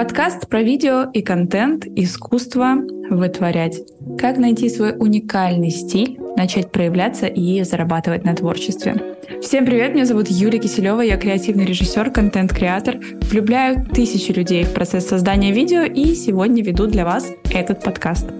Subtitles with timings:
[0.00, 2.76] Подкаст про видео и контент, искусство
[3.10, 3.82] вытворять.
[4.18, 8.96] Как найти свой уникальный стиль, начать проявляться и зарабатывать на творчестве.
[9.42, 12.98] Всем привет, меня зовут Юлия Киселева, я креативный режиссер, контент-креатор.
[13.30, 18.39] Влюбляю тысячи людей в процесс создания видео и сегодня веду для вас этот подкаст.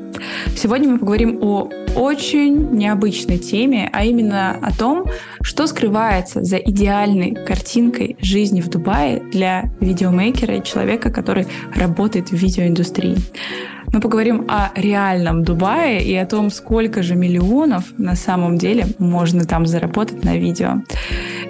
[0.56, 5.06] Сегодня мы поговорим о очень необычной теме, а именно о том,
[5.42, 12.34] что скрывается за идеальной картинкой жизни в Дубае для видеомейкера и человека, который работает в
[12.34, 13.16] видеоиндустрии.
[13.92, 19.44] Мы поговорим о реальном Дубае и о том, сколько же миллионов на самом деле можно
[19.44, 20.82] там заработать на видео.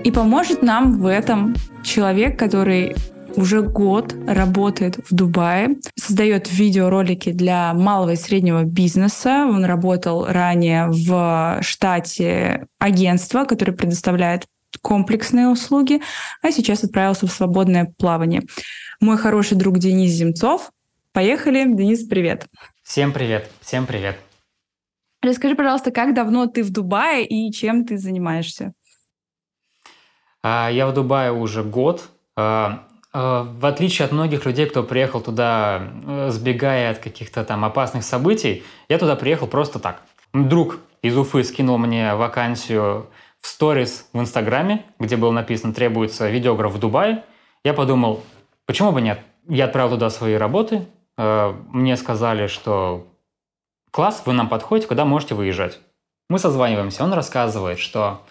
[0.05, 2.95] И поможет нам в этом человек, который
[3.37, 9.47] уже год работает в Дубае, создает видеоролики для малого и среднего бизнеса.
[9.49, 14.47] Он работал ранее в штате агентства, которое предоставляет
[14.83, 16.01] комплексные услуги,
[16.43, 18.43] а сейчас отправился в свободное плавание.
[19.01, 20.71] Мой хороший друг Денис Земцов.
[21.13, 21.65] Поехали.
[21.65, 22.47] Денис, привет.
[22.83, 23.51] Всем привет.
[23.61, 24.17] Всем привет.
[25.23, 28.73] Расскажи, пожалуйста, как давно ты в Дубае и чем ты занимаешься?
[30.43, 32.09] А, я в Дубае уже год.
[32.37, 38.05] А, в отличие от многих людей, кто приехал туда, э, сбегая от каких-то там опасных
[38.05, 40.03] событий, я туда приехал просто так.
[40.33, 43.09] Друг из Уфы скинул мне вакансию
[43.41, 47.25] в сторис в Инстаграме, где было написано «требуется видеограф в Дубае».
[47.65, 48.23] Я подумал,
[48.67, 49.21] почему бы нет?
[49.49, 50.87] Я отправил туда свои работы.
[51.19, 53.09] Э, мне сказали, что
[53.91, 55.81] класс, вы нам подходите, когда можете выезжать.
[56.29, 58.23] Мы созваниваемся, он рассказывает, что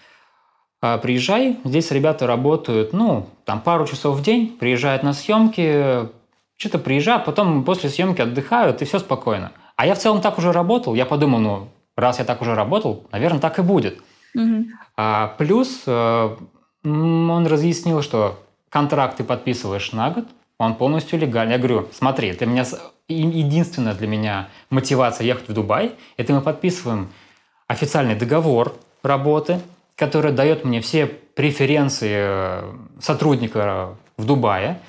[0.80, 6.08] приезжай, здесь ребята работают, ну, там пару часов в день, приезжают на съемки,
[6.56, 9.52] что-то приезжают, потом после съемки отдыхают, и все спокойно.
[9.76, 13.04] А я в целом так уже работал, я подумал, ну, раз я так уже работал,
[13.12, 13.98] наверное, так и будет.
[14.34, 14.64] Угу.
[14.96, 16.36] А, плюс э,
[16.84, 20.26] он разъяснил, что контракт ты подписываешь на год,
[20.58, 21.54] он полностью легальный.
[21.54, 22.64] Я говорю, смотри, для меня
[23.08, 27.08] единственная для меня мотивация ехать в Дубай, это мы подписываем
[27.66, 29.60] официальный договор работы,
[30.00, 34.80] который дает мне все преференции э, сотрудника в Дубае.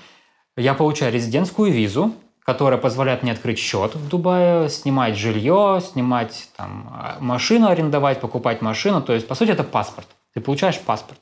[0.55, 2.13] Я получаю резидентскую визу,
[2.45, 8.61] которая позволяет мне открыть счет в Дубае, снимать жилье, снимать там, а, машину арендовать, покупать
[8.61, 9.01] машину.
[9.01, 10.07] То есть, по сути, это паспорт.
[10.33, 11.19] Ты получаешь паспорт.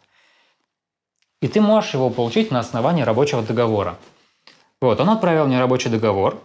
[1.42, 3.98] И ты можешь его получить на основании рабочего договора.
[4.82, 6.40] Вот, он отправил мне рабочий договор,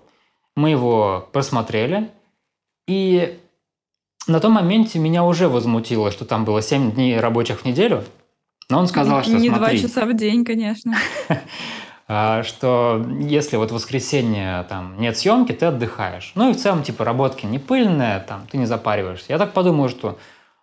[0.56, 2.10] мы его просмотрели,
[2.87, 3.38] и
[4.26, 8.04] на том моменте меня уже возмутило, что там было 7 дней рабочих в неделю.
[8.70, 10.96] Но он сказал, что Не смотри, два часа в день, конечно.
[12.06, 16.32] А, что если вот в воскресенье там нет съемки, ты отдыхаешь.
[16.34, 19.26] Ну и в целом, типа, работки не пыльная, там, ты не запариваешься.
[19.30, 20.18] Я так подумал, что,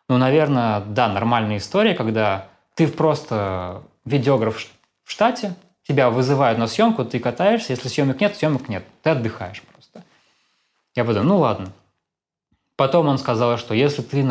[0.08, 4.68] ну, наверное, да, нормальная история, когда ты просто видеограф
[5.04, 5.56] в штате,
[5.88, 10.04] тебя вызывают на съемку, ты катаешься, если съемок нет, съемок нет, ты отдыхаешь просто.
[10.94, 11.72] Я подумал, ну ладно,
[12.82, 14.26] Потом он сказал, что если ты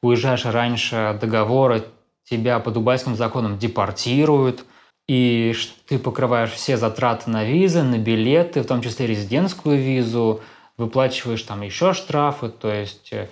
[0.00, 1.82] уезжаешь раньше договора,
[2.22, 4.64] тебя по дубайским законам депортируют,
[5.08, 5.52] и
[5.88, 10.40] ты покрываешь все затраты на визы, на билеты, в том числе резидентскую визу,
[10.76, 13.26] выплачиваешь там еще штрафы, то есть э,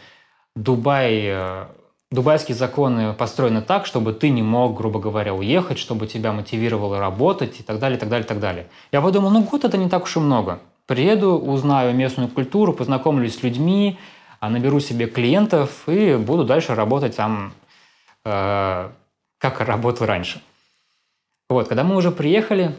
[0.57, 1.67] Дубай, э,
[2.11, 7.61] дубайские законы построены так, чтобы ты не мог, грубо говоря, уехать, чтобы тебя мотивировало работать
[7.61, 8.67] и так далее, и так далее, и так далее.
[8.91, 10.59] Я подумал, ну год это не так уж и много.
[10.87, 13.99] Приеду, узнаю местную культуру, познакомлюсь с людьми,
[14.41, 17.53] а наберу себе клиентов и буду дальше работать там,
[18.25, 18.91] э,
[19.39, 20.41] как работал раньше.
[21.49, 22.75] Вот, когда мы уже приехали,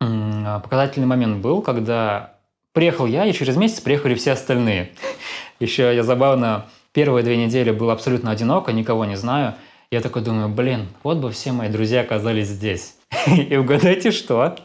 [0.00, 2.34] показательный момент был, когда
[2.72, 4.92] приехал я, и через месяц приехали все остальные.
[5.60, 9.54] Еще я забавно, первые две недели был абсолютно одиноко, никого не знаю.
[9.90, 12.96] Я такой думаю, блин, вот бы все мои друзья оказались здесь.
[13.26, 14.56] И угадайте что?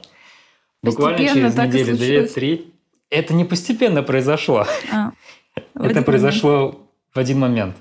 [0.81, 2.73] Буквально через неделю, две-три.
[3.11, 4.65] Это не постепенно произошло.
[5.79, 7.75] Это произошло в один момент,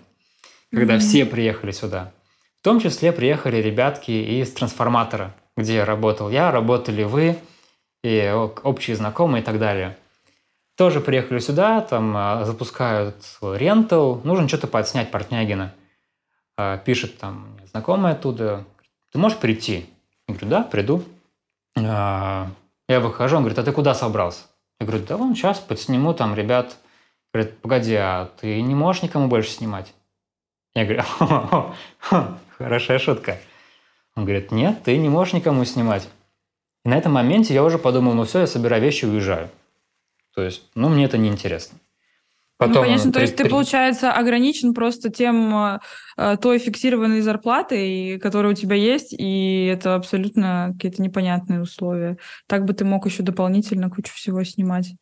[0.71, 1.01] когда mm-hmm.
[1.01, 2.13] все приехали сюда.
[2.61, 7.39] В том числе приехали ребятки из трансформатора, где работал я, работали вы,
[8.05, 8.33] и
[8.63, 9.97] общие знакомые и так далее.
[10.77, 15.75] Тоже приехали сюда, там а, запускают свой рентал, нужно что-то подснять Портнягина.
[16.57, 18.65] А, пишет там знакомый оттуда,
[19.11, 19.87] ты можешь прийти?
[20.29, 21.03] Я говорю, да, приду.
[21.77, 22.49] А,
[22.89, 24.45] я выхожу, он говорит, а ты куда собрался?
[24.79, 26.77] Я говорю, да вон сейчас подсниму там ребят
[27.33, 29.93] Говорит, погоди, а ты не можешь никому больше снимать?
[30.75, 33.39] Я говорю, Хо -хо хорошая шутка.
[34.15, 36.09] Он говорит, нет, ты не можешь никому снимать.
[36.85, 39.49] И на этом моменте я уже подумал, ну все, я собираю вещи и уезжаю.
[40.35, 41.79] То есть, ну, мне это неинтересно.
[42.59, 45.81] Потом ну, конечно, то есть ты, получается, ограничен просто тем,
[46.17, 52.19] э, той фиксированной зарплатой, которая у тебя есть, и это абсолютно какие-то непонятные условия.
[52.49, 54.95] Так бы ты мог еще дополнительно кучу всего снимать.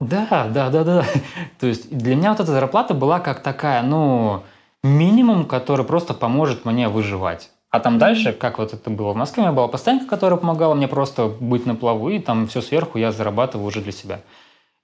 [0.00, 1.04] Да, да, да, да.
[1.60, 4.42] То есть для меня вот эта зарплата была как такая, ну,
[4.82, 7.50] минимум, который просто поможет мне выживать.
[7.70, 10.74] А там дальше, как вот это было в Москве, у меня была постоянка, которая помогала
[10.74, 14.20] мне просто быть на плаву, и там все сверху я зарабатываю уже для себя.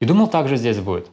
[0.01, 1.09] И думал, так же здесь будет.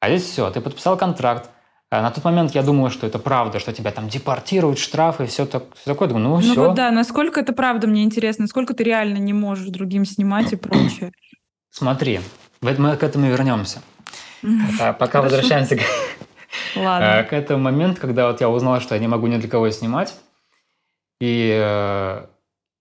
[0.00, 1.50] А здесь все, ты подписал контракт.
[1.90, 5.26] А на тот момент я думал, что это правда, что тебя там депортируют, штрафы, и
[5.26, 6.08] все, так, все такое.
[6.08, 6.54] Думаю, ну, ну все.
[6.54, 10.56] Вот да, насколько это правда, мне интересно, насколько ты реально не можешь другим снимать и
[10.56, 11.12] прочее.
[11.70, 12.20] Смотри,
[12.60, 13.82] мы к этому вернемся.
[14.80, 15.78] А пока возвращаемся
[16.76, 17.24] Ладно.
[17.28, 20.14] к этому моменту, когда вот я узнал, что я не могу ни для кого снимать.
[21.20, 22.26] И, э,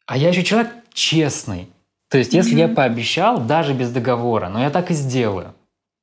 [0.06, 1.69] а я еще человек честный.
[2.10, 5.54] То есть, если я пообещал, даже без договора, но я так и сделаю.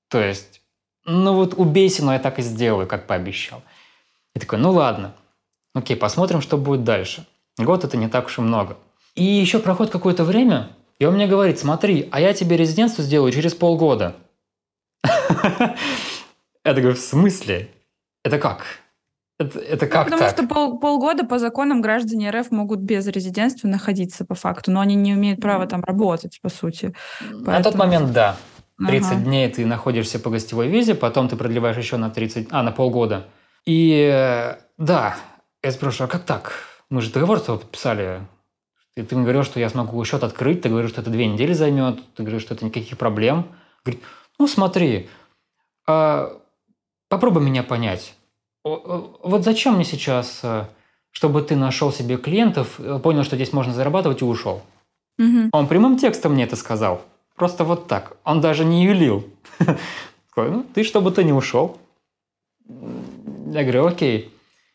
[0.08, 0.60] То есть,
[1.04, 3.62] ну вот убейся, но я так и сделаю, как пообещал.
[4.34, 5.14] И такой, ну ладно,
[5.74, 7.26] окей, посмотрим, что будет дальше.
[7.58, 8.76] Год это не так уж и много.
[9.14, 13.32] И еще проходит какое-то время, и он мне говорит, смотри, а я тебе резидентство сделаю
[13.32, 14.16] через полгода.
[16.64, 17.70] Я такой, в смысле?
[18.24, 18.64] Это как?
[19.38, 20.38] Это, это как ну, потому так?
[20.38, 24.94] что пол, полгода по законам граждане РФ могут без резидентства находиться по факту, но они
[24.94, 26.94] не имеют права там работать, по сути.
[27.20, 27.50] Поэтому...
[27.50, 28.36] На тот момент, да.
[28.86, 29.20] 30 ага.
[29.20, 33.26] дней ты находишься по гостевой визе, потом ты продлеваешь еще на 30, а, на полгода.
[33.64, 35.16] И э, да,
[35.62, 36.52] я спрашиваю, а как так?
[36.90, 38.22] Мы же договор с тобой подписали
[38.94, 41.52] ты, ты мне говорил, что я смогу счет открыть, ты говоришь, что это две недели
[41.52, 43.46] займет, ты говоришь, что это никаких проблем.
[43.84, 44.02] Говорит,
[44.38, 45.08] ну смотри,
[45.86, 46.38] а,
[47.08, 48.14] попробуй меня понять.
[48.64, 50.66] Вот зачем мне сейчас, э,
[51.10, 54.62] чтобы ты нашел себе клиентов, э, понял, что здесь можно зарабатывать и ушел?
[55.18, 55.48] Угу.
[55.52, 57.02] Он прямым текстом мне это сказал.
[57.34, 58.16] Просто вот так.
[58.22, 59.28] Он даже не юлил.
[60.36, 61.78] ну, ты чтобы ты не ушел.
[62.68, 64.32] Я говорю, окей.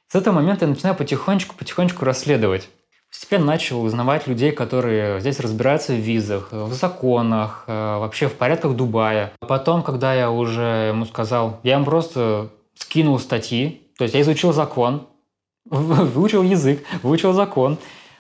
[0.10, 2.70] С этого момента я начинаю потихонечку-потихонечку расследовать.
[3.18, 8.76] Постепенно начал узнавать людей, которые здесь разбираются в визах, в законах, э, вообще в порядках
[8.76, 9.34] Дубая.
[9.40, 14.54] Потом, когда я уже ему сказал, я ему просто скинул статьи, то есть я изучил
[14.54, 15.08] закон,
[15.66, 17.80] выучил язык, выучил закон,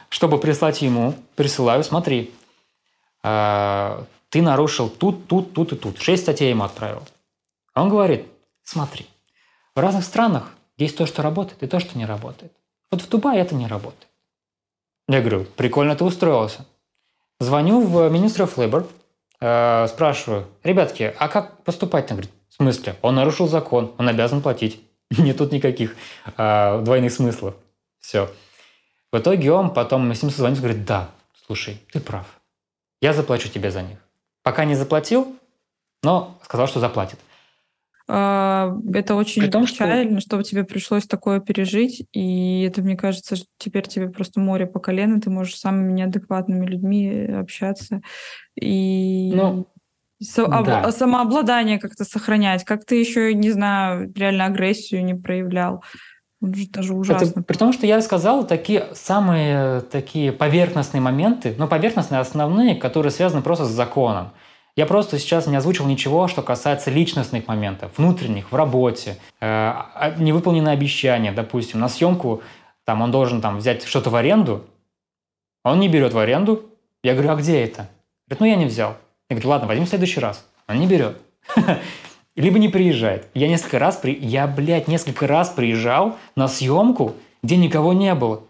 [0.09, 2.33] чтобы прислать ему, присылаю, смотри,
[3.23, 6.01] э, ты нарушил тут, тут, тут и тут.
[6.01, 7.03] Шесть статей ему отправил.
[7.75, 8.25] Он говорит,
[8.63, 9.05] смотри,
[9.75, 12.51] в разных странах есть то, что работает, и то, что не работает.
[12.89, 14.07] Вот в Дубае это не работает.
[15.07, 16.65] Я говорю, прикольно ты устроился.
[17.39, 18.87] Звоню в of Labor,
[19.39, 22.11] э, спрашиваю, ребятки, а как поступать?
[22.11, 22.95] Он говорит, в смысле?
[23.01, 24.81] Он нарушил закон, он обязан платить.
[25.17, 25.95] Нет тут никаких
[26.37, 27.55] э, двойных смыслов.
[27.99, 28.29] Все.
[29.11, 31.09] В итоге он потом с ним созвонился, говорит, да,
[31.45, 32.25] слушай, ты прав.
[33.01, 33.99] Я заплачу тебе за них.
[34.43, 35.37] Пока не заплатил,
[36.03, 37.19] но сказал, что заплатит.
[38.09, 40.27] А, это очень При том, печально, что...
[40.29, 45.19] чтобы тебе пришлось такое пережить, и это, мне кажется, теперь тебе просто море по колено,
[45.19, 48.01] ты можешь с самыми неадекватными людьми общаться,
[48.55, 49.67] и ну,
[50.21, 50.91] со- да.
[50.91, 55.83] самообладание как-то сохранять, как ты еще, не знаю, реально агрессию не проявлял.
[56.41, 57.25] Это же ужасно.
[57.25, 63.11] Это, при том, что я сказал такие самые такие поверхностные моменты, но поверхностные основные, которые
[63.11, 64.31] связаны просто с законом.
[64.77, 69.73] Я просто сейчас не озвучил ничего, что касается личностных моментов, внутренних, в работе, э,
[70.19, 72.43] невыполненное обещание, допустим, на съемку
[72.85, 74.63] там он должен там взять что-то в аренду,
[75.63, 76.69] а он не берет в аренду.
[77.03, 77.89] Я говорю, а где это?
[78.27, 78.95] Говорит, ну я не взял.
[79.29, 80.45] Я говорю, ладно, возьмем в следующий раз.
[80.67, 81.17] Он не берет.
[82.37, 83.27] Либо не приезжает.
[83.33, 84.15] Я несколько раз, при...
[84.15, 88.43] я, блядь, несколько раз приезжал на съемку, где никого не было.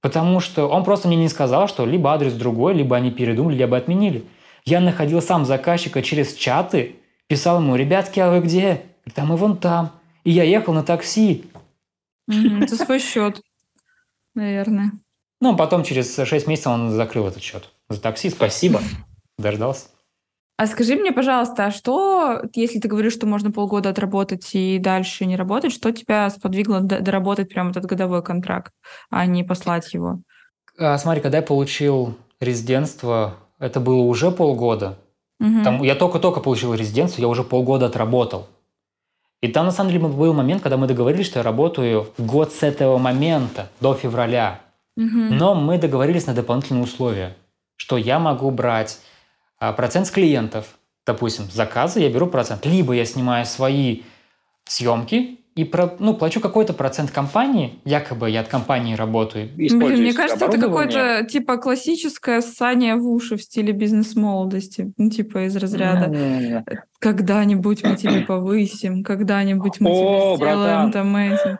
[0.00, 3.76] Потому что он просто мне не сказал, что либо адрес другой, либо они передумали, либо
[3.76, 4.24] отменили.
[4.66, 6.96] Я находил сам заказчика через чаты,
[7.28, 8.82] писал ему, ребятки, а вы где?
[9.14, 9.92] Там и вон там.
[10.24, 11.44] И я ехал на такси.
[12.28, 13.40] Это свой счет,
[14.34, 14.90] наверное.
[15.40, 17.70] Ну, потом через 6 месяцев он закрыл этот счет.
[17.88, 18.80] За такси спасибо.
[19.38, 19.86] Дождался.
[20.56, 25.26] А скажи мне, пожалуйста, а что, если ты говоришь, что можно полгода отработать и дальше
[25.26, 28.72] не работать, что тебя сподвигло доработать прямо этот годовой контракт,
[29.10, 30.22] а не послать его?
[30.78, 34.98] А, смотри, когда я получил резидентство это было уже полгода.
[35.40, 35.64] Угу.
[35.64, 38.46] Там, я только-только получил резиденцию, я уже полгода отработал.
[39.42, 42.62] И там, на самом деле, был момент, когда мы договорились, что я работаю год с
[42.62, 44.60] этого момента, до февраля.
[44.96, 45.34] Угу.
[45.34, 47.36] Но мы договорились на дополнительные условия,
[47.76, 48.98] что я могу брать
[49.58, 50.78] а, процент с клиентов.
[51.04, 52.64] Допустим, заказы я беру процент.
[52.64, 54.02] Либо я снимаю свои
[54.64, 59.48] съемки, и про, ну, плачу какой-то процент компании, якобы я от компании работаю.
[59.56, 64.92] Блин, мне кажется, это какое-то типа классическое ссание в уши в стиле бизнес-молодости.
[64.98, 66.62] Ну, типа из разряда
[66.98, 71.58] «когда-нибудь мы тебе повысим, когда-нибудь мы тебе сделаем там эти».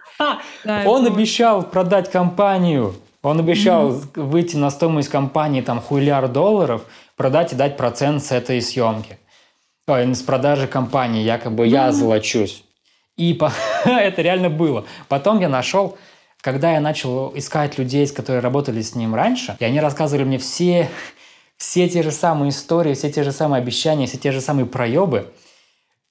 [0.86, 6.84] Он обещал продать компанию, он обещал выйти на стоимость компании там хулиар долларов,
[7.16, 9.18] продать и дать процент с этой съемки.
[9.88, 12.65] Ой, с продажи компании, якобы я золочусь.
[13.16, 13.52] И по...
[13.84, 14.84] это реально было.
[15.08, 15.96] Потом я нашел,
[16.40, 20.88] когда я начал искать людей, которые работали с ним раньше, и они рассказывали мне все,
[21.56, 25.32] все те же самые истории, все те же самые обещания, все те же самые проебы.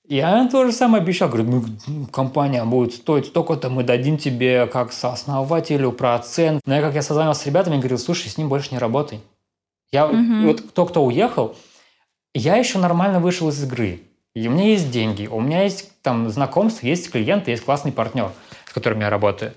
[0.08, 1.30] И я то же самое обещал.
[1.30, 6.62] Говорю, ну, компания будет стоить столько-то, мы дадим тебе как сооснователю процент.
[6.66, 9.22] Но я, как я созвонился с ребятами, говорил, слушай, с ним больше не работай.
[9.92, 10.48] Я, угу.
[10.48, 11.56] Вот кто, кто уехал,
[12.34, 14.02] я еще нормально вышел из игры.
[14.36, 18.32] И у меня есть деньги, у меня есть там знакомство, есть клиенты, есть классный партнер,
[18.66, 19.54] с которым я работаю.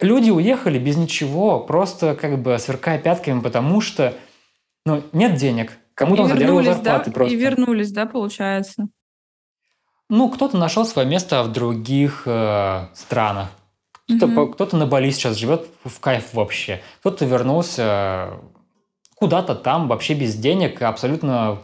[0.00, 4.12] Люди уехали без ничего, просто как бы сверкая пятками, потому что
[4.84, 5.78] ну, нет денег.
[5.94, 7.14] Кому-то он задерживал зарплаты да?
[7.14, 7.34] просто.
[7.34, 8.88] И вернулись, да, получается?
[10.10, 13.48] Ну, кто-то нашел свое место в других э, странах.
[14.04, 14.52] Кто-то, угу.
[14.52, 16.82] кто-то на Бали сейчас живет в кайф вообще.
[17.00, 18.34] Кто-то вернулся
[19.16, 21.58] куда-то там вообще без денег, абсолютно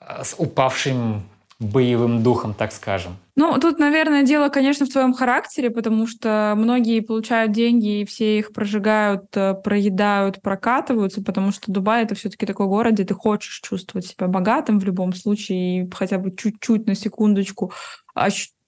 [0.00, 1.22] э, с упавшим
[1.60, 3.18] боевым духом, так скажем?
[3.36, 8.38] Ну, тут, наверное, дело, конечно, в твоем характере, потому что многие получают деньги и все
[8.38, 13.14] их прожигают, э, проедают, прокатываются, потому что Дубай— это все таки такой город, где ты
[13.14, 17.72] хочешь чувствовать себя богатым в любом случае, хотя бы чуть-чуть на секундочку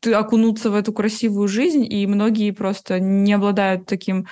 [0.05, 4.27] окунуться в эту красивую жизнь, и многие просто не обладают таким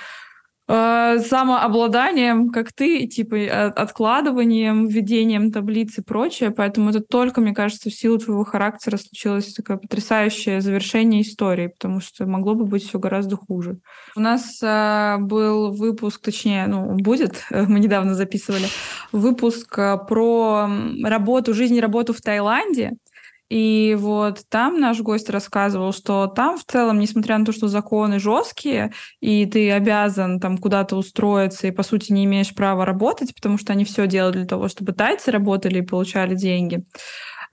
[0.71, 6.51] э, самообладанием, как ты, типа э, откладыванием, введением таблиц и прочее.
[6.51, 11.99] Поэтому это только, мне кажется, в силу твоего характера случилось такое потрясающее завершение истории, потому
[11.99, 13.77] что могло бы быть все гораздо хуже.
[14.15, 18.67] У нас э, был выпуск, точнее, ну, будет, мы недавно записывали,
[19.11, 20.69] выпуск э, про
[21.03, 22.91] работу, жизнь и работу в Таиланде.
[23.51, 28.17] И вот там наш гость рассказывал, что там в целом, несмотря на то, что законы
[28.17, 33.57] жесткие, и ты обязан там куда-то устроиться, и по сути не имеешь права работать, потому
[33.57, 36.85] что они все делают для того, чтобы тайцы работали и получали деньги,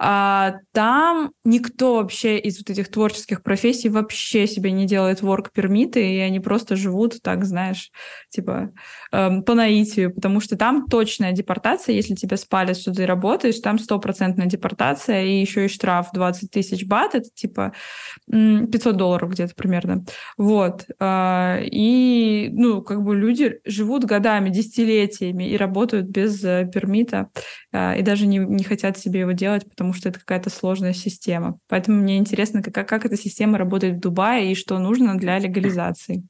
[0.00, 6.14] а, там никто вообще из вот этих творческих профессий вообще себе не делает work пермиты,
[6.14, 7.90] и они просто живут так, знаешь,
[8.30, 8.70] типа
[9.12, 13.78] эм, по наитию, потому что там точная депортация, если тебя спалят, что ты работаешь, там
[13.78, 17.72] стопроцентная депортация, и еще и штраф 20 тысяч бат, это типа
[18.30, 20.04] 500 долларов где-то примерно.
[20.36, 20.86] Вот.
[20.98, 27.30] А, и, ну, как бы люди живут годами, десятилетиями и работают без э, пермита,
[27.72, 31.58] а, и даже не, не хотят себе его делать, потому что это какая-то сложная система.
[31.68, 36.24] Поэтому мне интересно, как, как эта система работает в Дубае и что нужно для легализации.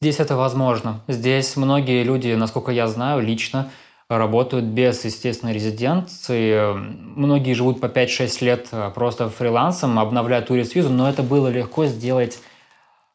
[0.00, 1.00] Здесь это возможно.
[1.08, 3.70] Здесь многие люди, насколько я знаю, лично
[4.08, 6.72] работают без естественной резиденции.
[6.72, 12.38] Многие живут по 5-6 лет а, просто фрилансом, обновляют турист-визу, но это было легко сделать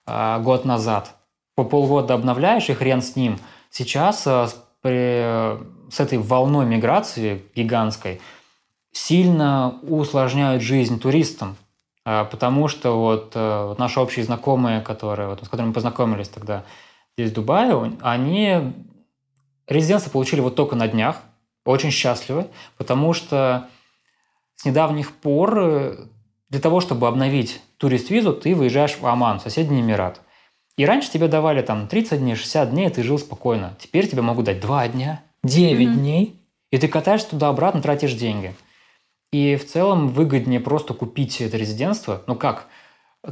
[0.06, 1.16] а, год назад.
[1.56, 3.40] По полгода обновляешь, и хрен с ним.
[3.70, 4.50] Сейчас а,
[4.82, 5.58] при
[5.90, 8.20] с этой волной миграции гигантской
[8.92, 11.56] сильно усложняют жизнь туристам,
[12.04, 16.64] потому что вот, э, вот наши общие знакомые, которые, вот, с которыми мы познакомились тогда
[17.18, 18.74] здесь, в Дубае, они
[19.68, 21.22] резидентство получили вот только на днях,
[21.66, 23.70] очень счастливы, потому что
[24.56, 25.98] с недавних пор э,
[26.50, 30.22] для того, чтобы обновить турист-визу, ты выезжаешь в Оман, соседний Эмират.
[30.76, 33.76] И раньше тебе давали там 30 дней, 60 дней, и ты жил спокойно.
[33.80, 35.94] Теперь тебе могут дать 2 дня, 9 mm-hmm.
[35.94, 36.40] дней,
[36.72, 38.56] и ты катаешься туда-обратно, тратишь деньги.
[39.34, 42.22] И в целом выгоднее просто купить это резидентство.
[42.28, 42.68] Ну как?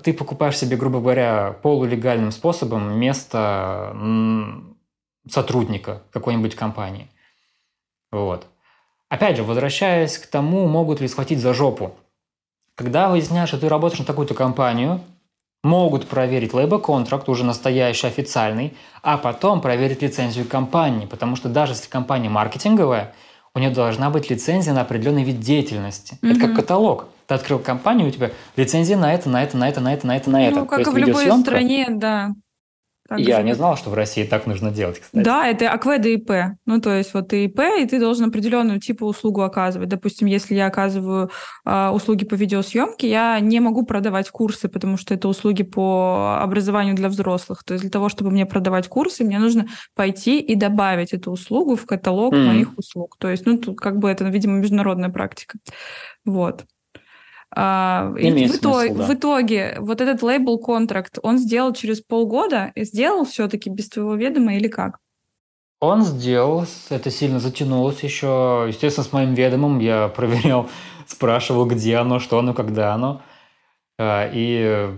[0.03, 3.95] Ты покупаешь себе, грубо говоря, полулегальным способом место
[5.29, 7.07] сотрудника какой-нибудь компании.
[8.11, 8.47] Вот.
[9.09, 11.95] Опять же, возвращаясь к тому, могут ли схватить за жопу.
[12.73, 15.01] Когда выясняешь, что ты работаешь на такую-то компанию,
[15.63, 21.89] могут проверить лейбл-контракт, уже настоящий, официальный, а потом проверить лицензию компании, потому что даже если
[21.89, 23.13] компания маркетинговая,
[23.53, 26.17] у нее должна быть лицензия на определенный вид деятельности.
[26.21, 26.31] Mm-hmm.
[26.31, 27.07] Это как каталог.
[27.27, 30.17] Ты открыл компанию, у тебя лицензия на это, на это, на это, на это, на
[30.17, 30.59] это, на это.
[30.59, 32.31] Ну, как и в любой стране, да.
[33.11, 33.43] Так Я же.
[33.43, 35.21] не знал, что в России так нужно делать, кстати.
[35.21, 36.31] Да, это АКВ ИП.
[36.65, 39.89] Ну, то есть вот ты ИП, и ты должен определенную типа услугу оказывать.
[39.89, 41.29] Допустим, если я оказываю
[41.65, 46.95] э, услуги по видеосъемке, я не могу продавать курсы, потому что это услуги по образованию
[46.95, 47.65] для взрослых.
[47.65, 51.75] То есть для того, чтобы мне продавать курсы, мне нужно пойти и добавить эту услугу
[51.75, 52.45] в каталог mm.
[52.45, 53.17] моих услуг.
[53.19, 55.57] То есть, ну, тут как бы это, видимо, международная практика.
[56.23, 56.63] Вот.
[57.53, 59.07] А, Имеет в, итоге, смысл, да.
[59.07, 64.15] в итоге вот этот лейбл контракт он сделал через полгода и сделал все-таки без твоего
[64.15, 64.99] ведома или как?
[65.81, 68.65] Он сделал, это сильно затянулось еще.
[68.67, 70.69] Естественно, с моим ведомым я проверял,
[71.07, 73.21] спрашивал, где оно, что оно, когда оно.
[73.97, 74.89] А, и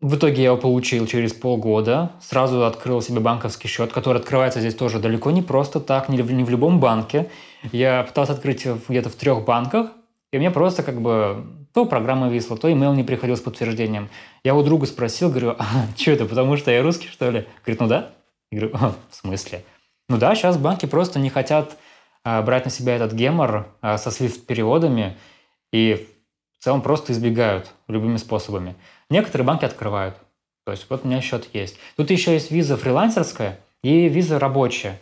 [0.00, 2.12] в итоге я его получил через полгода.
[2.20, 6.30] Сразу открыл себе банковский счет, который открывается здесь тоже далеко не просто так, не в,
[6.30, 7.30] не в любом банке.
[7.72, 9.88] Я пытался открыть где-то в трех банках,
[10.32, 11.46] и мне просто как бы
[11.76, 14.08] то программа висла, то имейл не приходил с подтверждением.
[14.42, 17.46] Я у друга спросил, говорю, а, что это, потому что я русский, что ли?
[17.66, 18.12] Говорит, ну да.
[18.50, 19.62] Я говорю, а, в смысле?
[20.08, 21.76] Ну да, сейчас банки просто не хотят
[22.24, 25.18] а, брать на себя этот гемор а, со свифт-переводами
[25.70, 26.08] и
[26.58, 28.74] в целом просто избегают любыми способами.
[29.10, 30.16] Некоторые банки открывают.
[30.64, 31.76] То есть вот у меня счет есть.
[31.98, 34.98] Тут еще есть виза фрилансерская и виза рабочая.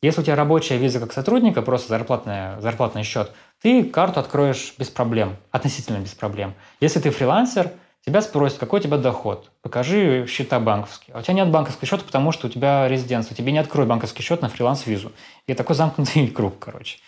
[0.00, 3.32] Если у тебя рабочая виза как сотрудника, просто зарплатная, зарплатный счет,
[3.64, 6.52] ты карту откроешь без проблем, относительно без проблем.
[6.80, 7.70] Если ты фрилансер,
[8.04, 9.50] тебя спросят, какой у тебя доход.
[9.62, 11.14] Покажи счета банковские.
[11.14, 13.34] А у тебя нет банковского счета, потому что у тебя резидентство.
[13.34, 15.12] Тебе не откроют банковский счет на фриланс-визу.
[15.46, 16.98] И такой замкнутый круг, короче.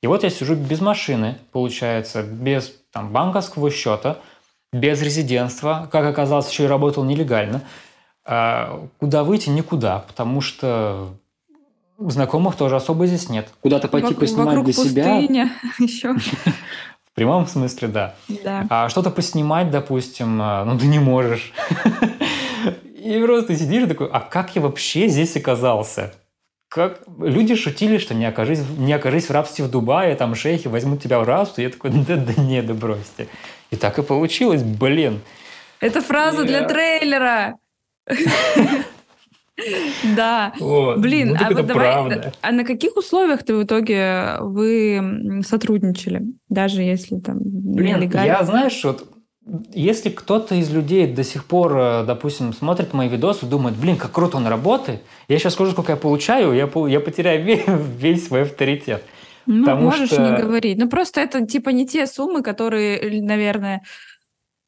[0.00, 4.18] И вот я сижу без машины, получается, без там, банковского счета,
[4.72, 7.62] без резидентства, как оказалось, еще и работал нелегально.
[8.24, 9.48] А куда выйти?
[9.48, 11.14] Никуда, потому что
[12.10, 13.48] Знакомых тоже особо здесь нет.
[13.60, 15.18] Куда-то пойти Вок- поснимать для себя.
[15.78, 16.14] еще.
[16.14, 18.14] В прямом смысле, да.
[18.28, 18.66] Да.
[18.70, 21.52] А что-то поснимать, допустим, а, ну ты не можешь.
[23.02, 26.14] И просто сидишь такой, а как я вообще здесь оказался?
[26.68, 31.02] Как люди шутили, что не окажись, не окажись в рабстве в Дубае, там шейхи возьмут
[31.02, 31.60] тебя в рабство.
[31.60, 33.28] Я такой, да, да не, да бросьте.
[33.70, 35.20] И так и получилось, блин.
[35.80, 37.58] Это фраза для трейлера.
[40.16, 40.52] Да.
[40.96, 47.18] Блин, а вот давай, а на каких условиях ты в итоге вы сотрудничали, даже если
[47.18, 49.06] там Блин, я знаешь, вот
[49.74, 54.12] если кто-то из людей до сих пор, э, допустим, смотрит мои видосы, думает, блин, как
[54.12, 57.64] круто он работает, я сейчас скажу, сколько я получаю, я, я потеряю весь,
[57.98, 59.02] весь свой авторитет.
[59.46, 60.22] Ну, можешь что...
[60.22, 60.78] не говорить.
[60.78, 63.82] Ну, просто это типа не те суммы, которые, наверное,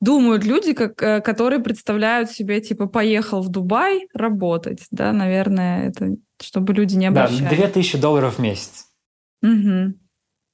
[0.04, 6.16] думают люди, как, э, которые представляют себе, типа, поехал в Дубай работать, да, наверное, это
[6.40, 7.40] чтобы люди не обращались.
[7.40, 8.86] Да, 2000 долларов в месяц.
[9.42, 9.94] Угу.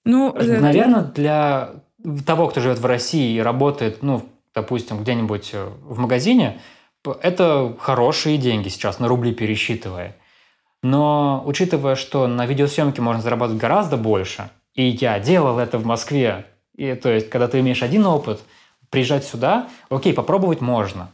[0.04, 1.82] Ну, э, Наверное, для
[2.24, 4.22] того, кто живет в России и работает, ну,
[4.54, 6.60] допустим, где-нибудь э, в магазине,
[7.22, 10.16] это хорошие деньги сейчас, на рубли пересчитывая.
[10.82, 16.46] Но учитывая, что на видеосъемке можно зарабатывать гораздо больше, и я делал это в Москве,
[16.76, 18.40] и то есть, когда ты имеешь один опыт–
[18.90, 21.10] приезжать сюда, окей, попробовать можно,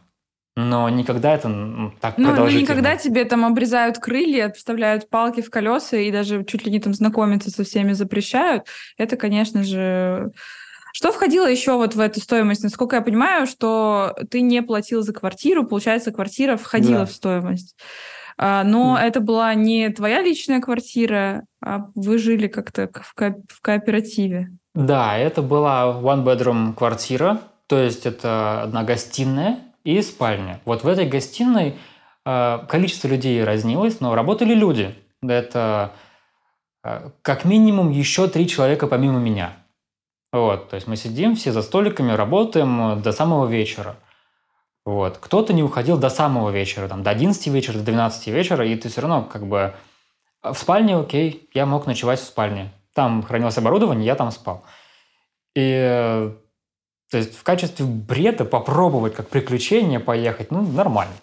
[0.56, 5.50] но никогда это ну, так ну, Ну, никогда тебе там обрезают крылья, вставляют палки в
[5.50, 8.64] колеса и даже чуть ли не там знакомиться со всеми запрещают.
[8.96, 10.32] Это, конечно же...
[10.94, 12.62] Что входило еще вот в эту стоимость?
[12.62, 17.04] Насколько я понимаю, что ты не платил за квартиру, получается, квартира входила да.
[17.04, 17.76] в стоимость.
[18.38, 19.02] А, но mm.
[19.02, 24.52] это была не твоя личная квартира, а вы жили как-то в, ко- в кооперативе.
[24.74, 30.60] Да, это была one-bedroom квартира, то есть это одна гостиная и спальня.
[30.64, 31.78] Вот в этой гостиной
[32.24, 34.94] э, количество людей разнилось, но работали люди.
[35.22, 35.92] Это
[36.84, 39.56] э, как минимум еще три человека помимо меня.
[40.32, 43.96] Вот, то есть мы сидим все за столиками, работаем до самого вечера.
[44.84, 45.18] Вот.
[45.18, 48.88] Кто-то не уходил до самого вечера, там, до 11 вечера, до 12 вечера, и ты
[48.88, 49.74] все равно как бы
[50.42, 52.72] в спальне, окей, я мог ночевать в спальне.
[52.94, 54.64] Там хранилось оборудование, я там спал.
[55.56, 56.30] И
[57.10, 61.14] то есть в качестве бреда попробовать как приключение поехать, ну, нормально.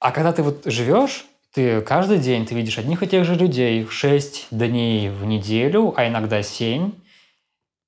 [0.00, 3.86] А когда ты вот живешь, ты каждый день ты видишь одних и тех же людей
[3.88, 6.92] 6 дней в неделю, а иногда 7,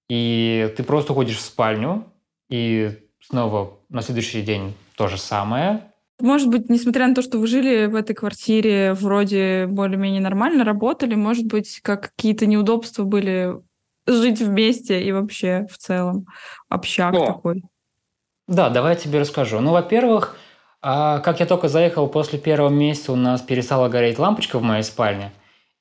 [0.08, 2.04] и ты просто ходишь в спальню,
[2.48, 5.82] и снова на следующий день то же самое.
[6.20, 11.14] Может быть, несмотря на то, что вы жили в этой квартире, вроде более-менее нормально работали,
[11.14, 13.54] может быть, как какие-то неудобства были
[14.06, 16.26] жить вместе и вообще в целом
[16.68, 17.26] общак О.
[17.26, 17.62] такой.
[18.46, 19.60] Да, давай я тебе расскажу.
[19.60, 20.36] Ну, во-первых,
[20.80, 24.84] а, как я только заехал после первого месяца, у нас перестала гореть лампочка в моей
[24.84, 25.32] спальне.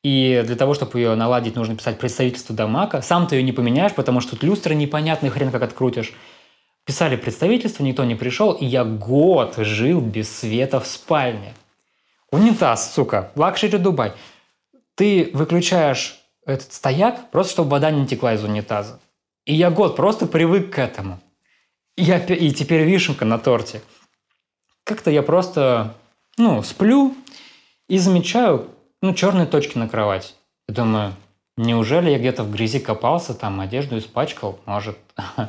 [0.03, 3.01] И для того, чтобы ее наладить, нужно писать представительство Damac а.
[3.01, 6.13] Сам ты ее не поменяешь, потому что тут люстра непонятный хрен как открутишь.
[6.85, 11.53] Писали представительство, никто не пришел, и я год жил без света в спальне.
[12.31, 14.13] Унитаз, сука, luxury Дубай.
[14.93, 18.99] Ты выключаешь этот стояк, просто чтобы вода не текла из унитаза.
[19.45, 21.19] И я год просто привык к этому.
[21.95, 23.81] И, я, и теперь вишенка на торте.
[24.83, 25.95] Как-то я просто,
[26.37, 27.15] ну, сплю
[27.87, 28.69] и замечаю,
[29.01, 30.33] ну, черные точки на кровати.
[30.67, 31.13] Я думаю,
[31.57, 34.59] неужели я где-то в грязи копался, там одежду испачкал?
[34.65, 34.97] Может,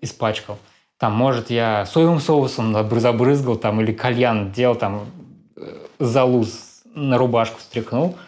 [0.00, 0.58] испачкал.
[0.98, 5.06] Там, может, я соевым соусом забрызгал там или кальян делал, там
[5.56, 8.18] э, залуз на рубашку стряхнул.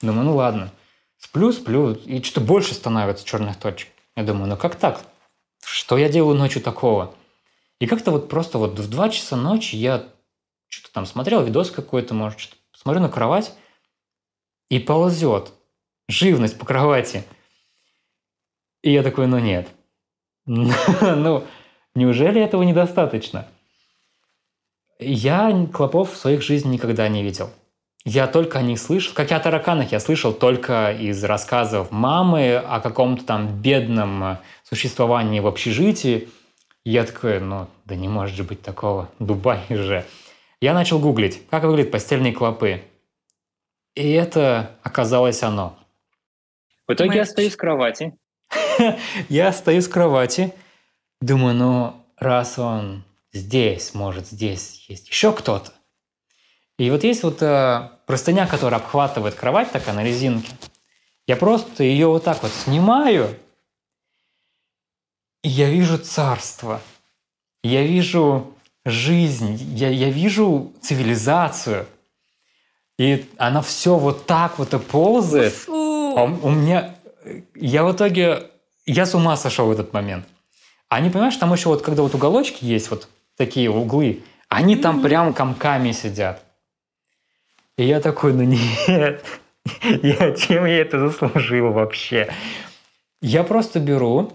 [0.00, 0.70] Думаю, ну ладно.
[1.18, 3.88] Сплю, сплю, и что-то больше становится черных точек.
[4.16, 5.04] Я думаю, ну как так?
[5.64, 7.14] Что я делаю ночью такого?
[7.80, 10.04] И как-то вот просто вот в 2 часа ночи я
[10.68, 13.52] что-то там смотрел, видос какой-то, может, что-то смотрю на кровать,
[14.68, 15.52] и ползет
[16.08, 17.24] живность по кровати.
[18.82, 19.68] И я такой, ну нет.
[20.46, 21.44] ну,
[21.94, 23.48] неужели этого недостаточно?
[24.98, 27.50] Я клопов в своих жизни никогда не видел.
[28.04, 29.12] Я только о них слышал.
[29.14, 35.40] Как и о тараканах я слышал только из рассказов мамы о каком-то там бедном существовании
[35.40, 36.28] в общежитии.
[36.84, 39.10] Я такой, ну, да не может же быть такого.
[39.18, 40.04] Дубай же.
[40.60, 42.82] Я начал гуглить, как выглядят постельные клопы.
[43.94, 45.76] И это оказалось оно.
[46.86, 48.16] В итоге я стою с кровати.
[49.28, 50.54] я стою с кровати.
[51.20, 55.72] Думаю, ну, раз он здесь, может, здесь есть еще кто-то.
[56.78, 60.52] И вот есть вот э, простыня, которая обхватывает кровать такая на резинке.
[61.26, 63.36] Я просто ее вот так вот снимаю,
[65.42, 66.80] и я вижу царство.
[67.62, 71.86] Я вижу жизнь, я, я вижу цивилизацию.
[72.98, 75.54] И она все вот так вот и ползает.
[75.68, 76.94] А у меня...
[77.54, 78.50] Я в итоге...
[78.86, 80.26] Я с ума сошел в этот момент.
[80.88, 84.80] Они, понимаешь, там еще вот, когда вот уголочки есть, вот такие углы, они mm-hmm.
[84.80, 86.42] там прям комками сидят.
[87.78, 89.24] И я такой, ну нет,
[90.02, 92.28] я, чем я это заслужил вообще?
[93.22, 94.32] Я просто беру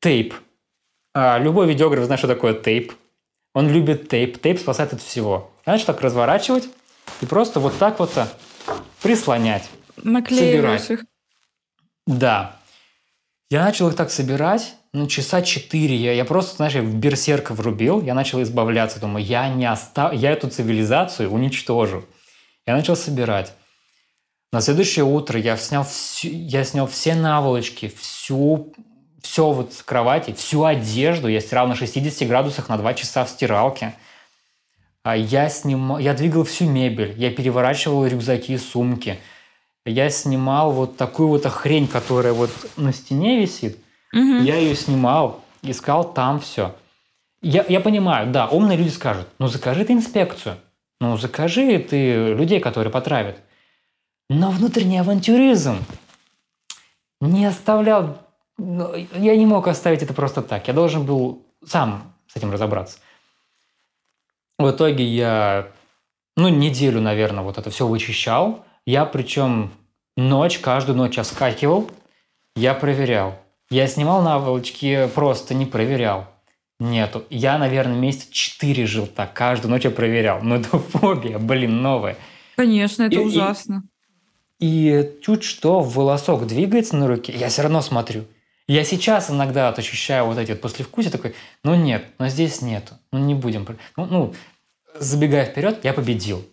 [0.00, 0.32] тейп.
[1.12, 2.92] А, любой видеограф знает, что такое тейп.
[3.52, 4.40] Он любит тейп.
[4.40, 5.50] Тейп спасает от всего.
[5.64, 6.68] Значит, так разворачивать
[7.20, 8.28] и просто вот так вот а,
[9.02, 9.68] прислонять.
[9.96, 11.04] Наклеиваешь их.
[12.06, 12.60] Да.
[13.50, 15.96] Я начал их так собирать, ну, часа четыре.
[15.96, 19.00] Я, я просто, знаешь, в берсерка врубил, я начал избавляться.
[19.00, 20.12] Думаю, я не остав...
[20.12, 22.04] я эту цивилизацию уничтожу.
[22.66, 23.52] Я начал собирать.
[24.52, 28.72] На следующее утро я снял, всю, я снял все наволочки, всю
[29.26, 33.28] все вот с кровати, всю одежду я стирал на 60 градусах на 2 часа в
[33.28, 33.94] стиралке.
[35.02, 39.18] А я, снимал, я двигал всю мебель, я переворачивал рюкзаки и сумки.
[39.84, 43.78] Я снимал вот такую вот хрень, которая вот на стене висит.
[44.12, 44.42] Угу.
[44.42, 46.74] Я ее снимал, искал там все.
[47.42, 50.56] Я, я понимаю, да, умные люди скажут, ну закажи ты инспекцию,
[51.00, 53.38] ну закажи ты людей, которые потравят.
[54.28, 55.78] Но внутренний авантюризм
[57.20, 58.18] не оставлял
[58.58, 60.66] но я не мог оставить это просто так.
[60.68, 62.98] Я должен был сам с этим разобраться.
[64.58, 65.68] В итоге я,
[66.36, 68.64] ну, неделю, наверное, вот это все вычищал.
[68.86, 69.72] Я причем
[70.16, 71.90] ночь, каждую ночь оскакивал,
[72.54, 73.34] я проверял.
[73.68, 76.26] Я снимал наволочки, просто не проверял.
[76.78, 77.24] Нету.
[77.30, 79.32] Я, наверное, месяца четыре жил так.
[79.32, 80.42] Каждую ночь я проверял.
[80.42, 82.16] Но это фобия, блин, новая.
[82.56, 83.84] Конечно, это и, ужасно.
[84.58, 88.24] И, и чуть что волосок двигается на руке, я все равно смотрю.
[88.68, 92.94] Я сейчас иногда вот ощущаю вот эти вот послевкусия, такой, ну нет, но здесь нету,
[93.12, 93.66] ну не будем.
[93.96, 94.34] Ну, ну
[94.98, 96.44] забегая вперед, я победил.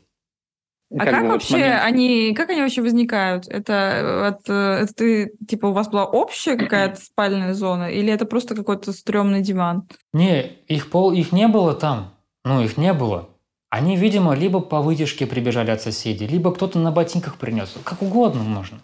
[0.98, 1.82] А как, как вообще момент...
[1.84, 3.48] они, как они вообще возникают?
[3.48, 8.56] Это, это, это ты, типа, у вас была общая какая-то спальная зона, или это просто
[8.56, 9.88] какой-то стрёмный диван?
[10.14, 12.14] Не, их пол, их не было там,
[12.46, 13.30] ну их не было.
[13.70, 17.76] Они, видимо, либо по вытяжке прибежали от соседей, либо кто-то на ботинках принес.
[17.84, 18.80] Как угодно можно.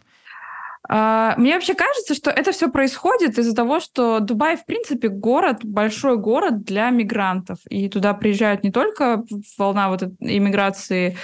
[0.92, 5.60] А, мне вообще кажется, что это все происходит из-за того, что Дубай, в принципе, город,
[5.64, 7.60] большой город для мигрантов.
[7.70, 9.24] И туда приезжают не только
[9.60, 11.16] волна вот иммиграции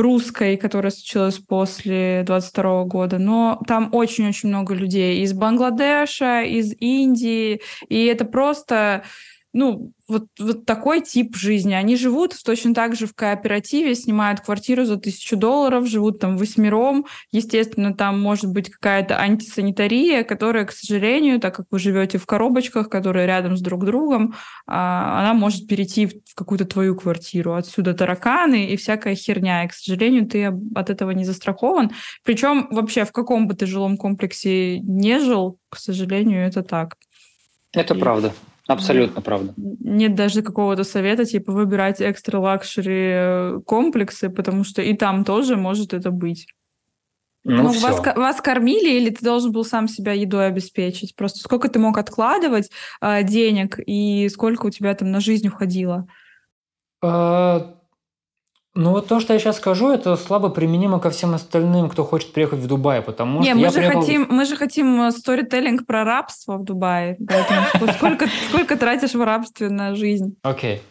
[0.00, 7.60] русской, которая случилась после 22 года, но там очень-очень много людей из Бангладеша, из Индии,
[7.88, 9.04] и это просто
[9.52, 11.74] ну, вот, вот такой тип жизни.
[11.74, 17.06] Они живут точно так же в кооперативе, снимают квартиру за тысячу долларов, живут там восьмером.
[17.32, 22.88] Естественно, там может быть какая-то антисанитария, которая, к сожалению, так как вы живете в коробочках,
[22.88, 24.34] которые рядом с друг другом,
[24.66, 27.54] а, она может перейти в какую-то твою квартиру.
[27.54, 29.64] Отсюда тараканы и всякая херня.
[29.64, 31.90] И, к сожалению, ты от этого не застрахован.
[32.24, 36.96] Причем вообще в каком бы ты жилом комплексе не жил, к сожалению, это так.
[37.72, 37.98] Это и...
[37.98, 38.32] правда.
[38.70, 39.52] Абсолютно правда.
[39.56, 45.56] Нет даже какого-то совета, типа, выбирать extra luxury э, комплексы, потому что и там тоже
[45.56, 46.46] может это быть.
[47.42, 51.16] Ну, ну вас, вас кормили или ты должен был сам себя едой обеспечить?
[51.16, 56.06] Просто сколько ты мог откладывать э, денег и сколько у тебя там на жизнь уходило?
[57.02, 57.79] А,
[58.74, 62.32] Ну вот то, что я сейчас скажу, это слабо применимо ко всем остальным, кто хочет
[62.32, 64.00] приехать в Дубай, потому Не, что мы я же приехал...
[64.00, 67.16] хотим, мы же хотим э, сторителлинг про рабство в Дубае.
[67.26, 70.36] Поэтому сколько, сколько тратишь в рабстве на жизнь?
[70.42, 70.82] Окей.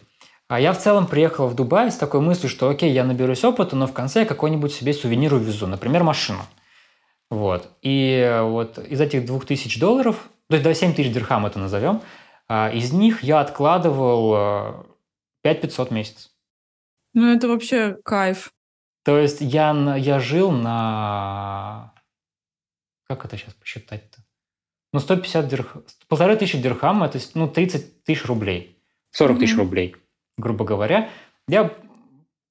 [0.48, 3.76] А я в целом приехал в Дубай с такой мыслью, что окей, я наберусь опыта,
[3.76, 6.40] но в конце я какой-нибудь себе сувенир увезу, например, машину.
[7.30, 7.68] Вот.
[7.80, 12.02] И вот из этих 2000 долларов, то есть до 7 тысяч дирхам это назовем,
[12.48, 14.72] а, из них я откладывал э,
[15.42, 16.30] 5500 в месяц.
[17.14, 18.52] Ну, это вообще кайф.
[19.04, 21.92] То есть я, я жил на...
[23.08, 24.18] Как это сейчас посчитать-то?
[24.92, 25.82] Ну, 150 дирхам...
[26.08, 28.76] Полторы тысячи дирхам, это ну, 30 тысяч рублей.
[29.12, 29.60] 40 тысяч Мгм.
[29.62, 29.96] рублей,
[30.38, 31.08] грубо говоря.
[31.48, 31.72] Я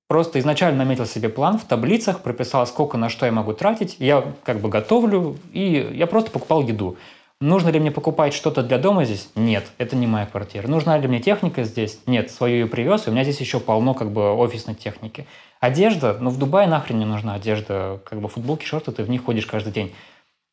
[0.07, 3.95] просто изначально наметил себе план в таблицах, прописал, сколько на что я могу тратить.
[3.99, 6.97] Я как бы готовлю, и я просто покупал еду.
[7.41, 9.29] Нужно ли мне покупать что-то для дома здесь?
[9.35, 10.67] Нет, это не моя квартира.
[10.67, 12.01] Нужна ли мне техника здесь?
[12.05, 15.25] Нет, свою ее привез, и у меня здесь еще полно как бы офисной техники.
[15.61, 19.23] Одежда, ну в Дубае нахрен не нужна одежда, как бы футболки, шорты, ты в них
[19.23, 19.95] ходишь каждый день.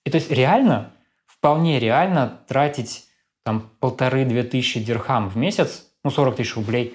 [0.05, 0.93] И то есть реально,
[1.27, 3.07] вполне реально тратить
[3.45, 6.95] там полторы-две тысячи дирхам в месяц, ну 40 тысяч рублей,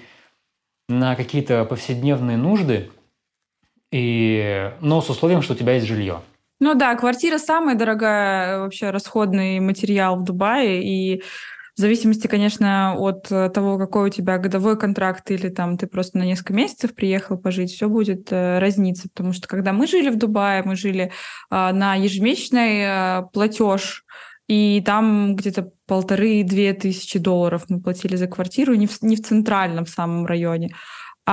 [0.88, 2.90] на какие-то повседневные нужды,
[3.90, 6.22] и, но с условием, что у тебя есть жилье.
[6.62, 11.20] Ну да, квартира самая дорогая э, вообще расходный материал в Дубае, и
[11.74, 16.18] в зависимости, конечно, от э, того, какой у тебя годовой контракт или там ты просто
[16.18, 20.18] на несколько месяцев приехал пожить, все будет э, разниться, потому что когда мы жили в
[20.18, 21.10] Дубае, мы жили
[21.50, 24.04] а, на ежемесячный а, платеж,
[24.46, 29.86] и там где-то полторы-две тысячи долларов мы платили за квартиру, не в, не в центральном
[29.86, 30.70] самом районе.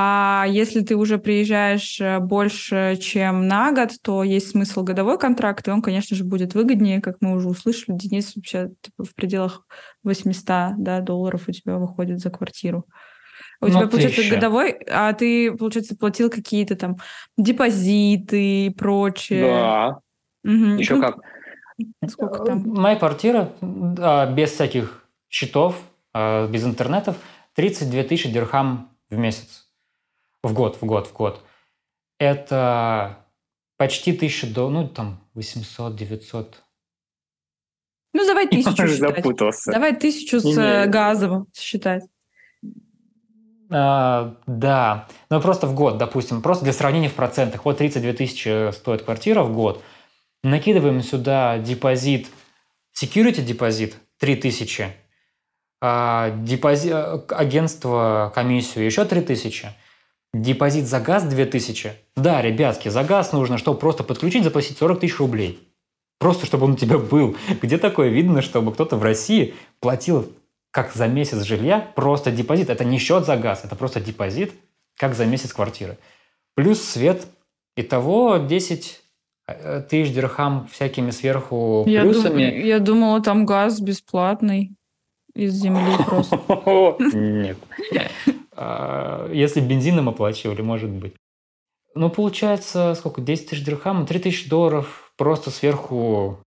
[0.02, 5.68] А если ты уже приезжаешь э, больше, чем на год, то есть смысл годовой контракт,
[5.68, 7.98] и он, конечно же, будет выгоднее, как мы уже услышали.
[7.98, 9.66] Денис вообще типа, в пределах
[10.04, 12.86] 800 да, долларов у тебя выходит за квартиру.
[13.60, 14.36] У Ну, тебя, получается, тысяча.
[14.36, 16.96] годовой, а ты, получается, платил какие-то там
[17.38, 19.42] депозиты и прочее.
[19.42, 20.00] Да,
[20.46, 20.78] Мгм.
[20.78, 21.18] еще Ну, как.
[22.10, 22.64] Сколько там?
[22.66, 25.82] Моя квартира без всяких счетов,
[26.14, 27.18] а, без интернетов,
[27.56, 29.69] 32 тысячи дирхам в месяц.
[30.44, 31.44] В год, в год, в год.
[32.20, 33.26] Это
[33.78, 36.64] почти тысяча до, ну, там, 800, 900.
[38.14, 39.16] Ну, давай тысячу считать.
[39.16, 39.72] запутался.
[39.72, 40.58] Давай тысячу с Не-не.
[40.60, 42.04] э, газовым считать.
[43.72, 47.66] А, да, ну просто в год, допустим, просто для сравнения в процентах.
[47.66, 49.84] Вот 32 тысячи стоит квартира в год.
[50.42, 52.30] Накидываем сюда депозит,
[53.00, 54.88] security депозит 3 тысячи,
[55.82, 59.70] а, депози- а, агентство, комиссию еще 3 тысячи,
[60.34, 61.94] депозит за газ 2 тысячи.
[62.16, 65.60] Да, ребятки, за газ нужно, чтобы просто подключить, заплатить 40 тысяч рублей.
[66.20, 67.36] Просто чтобы он у тебя был.
[67.62, 70.32] Где такое видно, чтобы кто-то в России платил
[70.72, 72.70] как за месяц жилья, просто депозит.
[72.70, 74.54] Это не счет за газ, это просто депозит,
[74.98, 75.98] как за месяц квартиры.
[76.56, 77.26] Плюс свет.
[77.78, 79.00] Итого 10
[79.48, 82.42] э, тысяч дирхам всякими сверху Я, дум- плюсами.
[82.68, 84.76] я думала, там газ бесплатный
[85.34, 86.42] из земли просто.
[87.14, 87.58] Нет.
[88.62, 91.14] А, Если бензином оплачивали, может быть.
[91.96, 93.22] Ну, получается, сколько?
[93.22, 96.40] 10 тысяч дирхам, 3 тысячи долларов просто сверху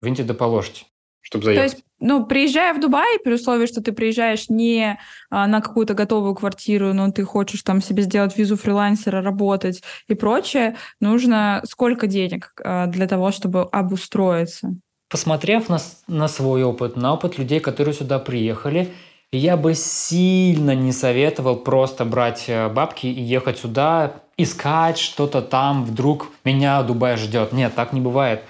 [0.00, 0.86] виньте да положите,
[1.20, 1.72] чтобы То заехать.
[1.72, 6.34] есть, ну, приезжая в Дубай, при условии, что ты приезжаешь не а, на какую-то готовую
[6.34, 12.52] квартиру, но ты хочешь там себе сделать визу фрилансера, работать и прочее, нужно сколько денег
[12.64, 14.74] а, для того, чтобы обустроиться?
[15.10, 18.92] Посмотрев на, на свой опыт, на опыт людей, которые сюда приехали,
[19.32, 25.84] я бы сильно не советовал просто брать э, бабки и ехать сюда, искать что-то там,
[25.84, 27.52] вдруг меня Дубай ждет.
[27.52, 28.42] Нет, так не бывает.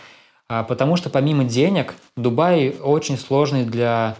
[0.48, 4.16] А, Потому что помимо денег, Дубай очень сложный для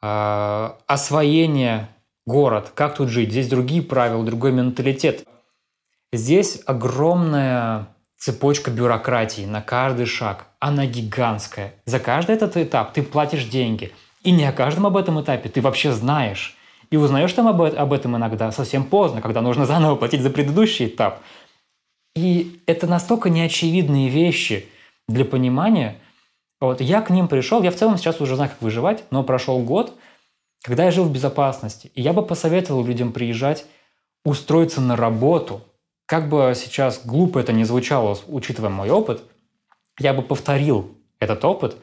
[0.00, 1.88] а, освоения
[2.26, 3.30] город, как тут жить.
[3.30, 5.26] Здесь другие правила, другой менталитет.
[6.12, 10.46] Здесь огромная цепочка бюрократии на каждый шаг.
[10.58, 11.74] Она гигантская.
[11.86, 13.92] За каждый этот этап ты платишь деньги.
[14.22, 16.56] И не о каждом об этом этапе ты вообще знаешь.
[16.90, 20.86] И узнаешь там об, об этом иногда совсем поздно, когда нужно заново платить за предыдущий
[20.86, 21.20] этап.
[22.14, 24.68] И это настолько неочевидные вещи
[25.08, 25.96] для понимания.
[26.60, 29.58] Вот я к ним пришел, я в целом сейчас уже знаю, как выживать, но прошел
[29.60, 29.98] год,
[30.62, 31.90] когда я жил в безопасности.
[31.94, 33.66] И я бы посоветовал людям приезжать,
[34.24, 35.62] устроиться на работу.
[36.06, 39.22] Как бы сейчас глупо это не звучало, учитывая мой опыт,
[39.98, 41.76] я бы повторил этот опыт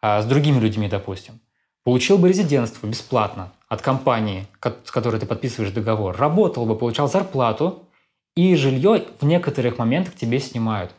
[0.00, 1.40] а, с другими людьми, допустим.
[1.84, 6.16] Получил бы резидентство бесплатно от компании, ко- с которой ты подписываешь договор.
[6.16, 7.88] Работал бы, получал зарплату,
[8.36, 10.92] и жилье в некоторых моментах тебе снимают.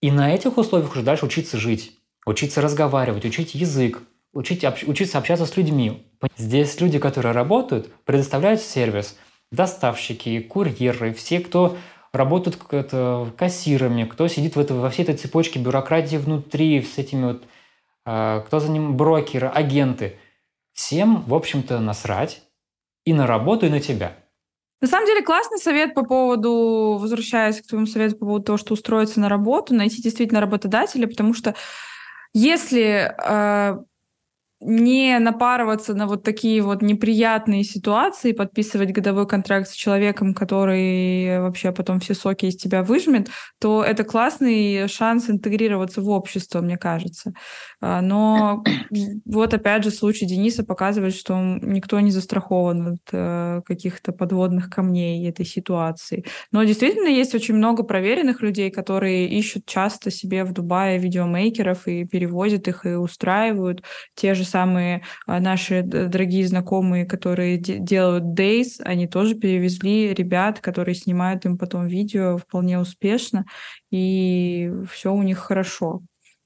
[0.00, 1.92] И на этих условиях уже дальше учиться жить,
[2.26, 6.06] учиться разговаривать, учить язык, учить, общ- учиться общаться с людьми.
[6.36, 9.16] Здесь люди, которые работают, предоставляют сервис.
[9.50, 11.76] доставщики, курьеры, все, кто
[12.12, 17.24] работают это, кассирами, кто сидит в это, во всей этой цепочке бюрократии внутри, с этими
[17.24, 17.42] вот,
[18.04, 20.18] кто за ним брокеры, агенты.
[20.72, 22.42] Всем, в общем-то, насрать
[23.04, 24.16] и на работу, и на тебя.
[24.80, 28.74] На самом деле классный совет по поводу, возвращаясь к твоему совету по поводу того, что
[28.74, 31.54] устроиться на работу, найти действительно работодателя, потому что
[32.34, 33.78] если э,
[34.64, 41.72] не напарываться на вот такие вот неприятные ситуации, подписывать годовой контракт с человеком, который вообще
[41.72, 43.28] потом все соки из тебя выжмет,
[43.60, 47.32] то это классный шанс интегрироваться в общество, мне кажется.
[47.82, 48.62] А, но
[49.26, 55.28] вот опять же случай Дениса показывает, что никто не застрахован от э, каких-то подводных камней
[55.28, 56.24] этой ситуации.
[56.52, 62.04] Но действительно есть очень много проверенных людей, которые ищут часто себе в Дубае видеомейкеров и
[62.04, 63.82] перевозят их и устраивают
[64.14, 70.94] те же самые а, наши дорогие знакомые, которые делают Days, они тоже перевезли ребят, которые
[70.94, 73.44] снимают им потом видео вполне успешно,
[73.90, 76.02] и все у них хорошо.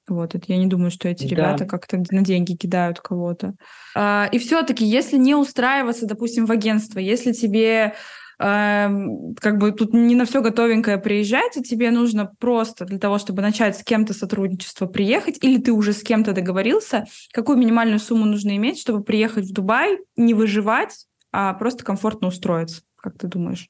[0.07, 1.65] Вот, это я не думаю, что эти ребята да.
[1.65, 3.53] как-то на деньги кидают кого-то.
[3.95, 7.93] А, и все-таки, если не устраиваться, допустим, в агентство, если тебе
[8.39, 13.17] Эм, как бы тут не на все готовенькое приезжать, и тебе нужно просто для того,
[13.17, 18.25] чтобы начать с кем-то сотрудничество, приехать, или ты уже с кем-то договорился, какую минимальную сумму
[18.25, 23.69] нужно иметь, чтобы приехать в Дубай, не выживать, а просто комфортно устроиться, как ты думаешь?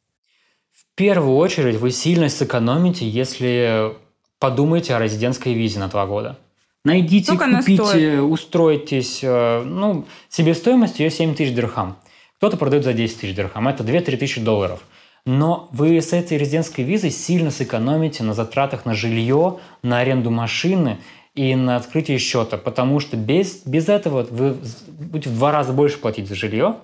[0.73, 3.95] В первую очередь вы сильно сэкономите, если
[4.39, 6.37] подумаете о резидентской визе на два года.
[6.85, 9.19] Найдите, Сколько купите, устройтесь.
[9.21, 11.97] Э, ну, себестоимость ее 7 тысяч дирхам.
[12.37, 14.79] Кто-то продает за 10 тысяч дирхам, это 2-3 тысячи долларов.
[15.25, 20.99] Но вы с этой резидентской визой сильно сэкономите на затратах на жилье, на аренду машины
[21.35, 24.55] и на открытие счета, потому что без, без этого вы
[24.87, 26.77] будете в два раза больше платить за жилье.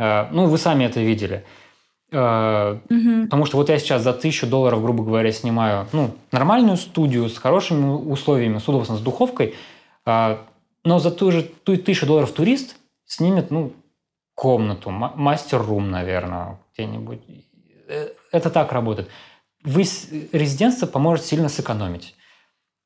[0.00, 1.44] Э, ну, вы сами это видели.
[2.08, 3.24] Угу.
[3.24, 7.36] Потому что вот я сейчас за тысячу долларов, грубо говоря, снимаю ну, нормальную студию с
[7.36, 9.56] хорошими условиями, с удобством, с духовкой,
[10.06, 10.36] э,
[10.84, 13.72] но за ту же ту тысячу долларов турист снимет ну,
[14.36, 17.20] комнату, мастер-рум, наверное, где-нибудь.
[17.88, 19.08] Э, это так работает.
[19.64, 19.82] Вы,
[20.30, 22.14] резидентство поможет сильно сэкономить.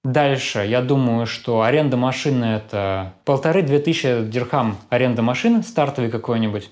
[0.02, 6.70] Дальше, я думаю, что аренда машины– это полторы-две тысячи дирхам аренда машины, стартовый какой-нибудь,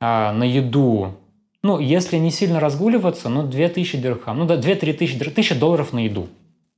[0.00, 1.18] а на еду,
[1.62, 5.92] ну, если не сильно разгуливаться, ну, две тысячи дирхам, ну, да, две-три тысячи, тысяча долларов
[5.92, 6.28] на еду.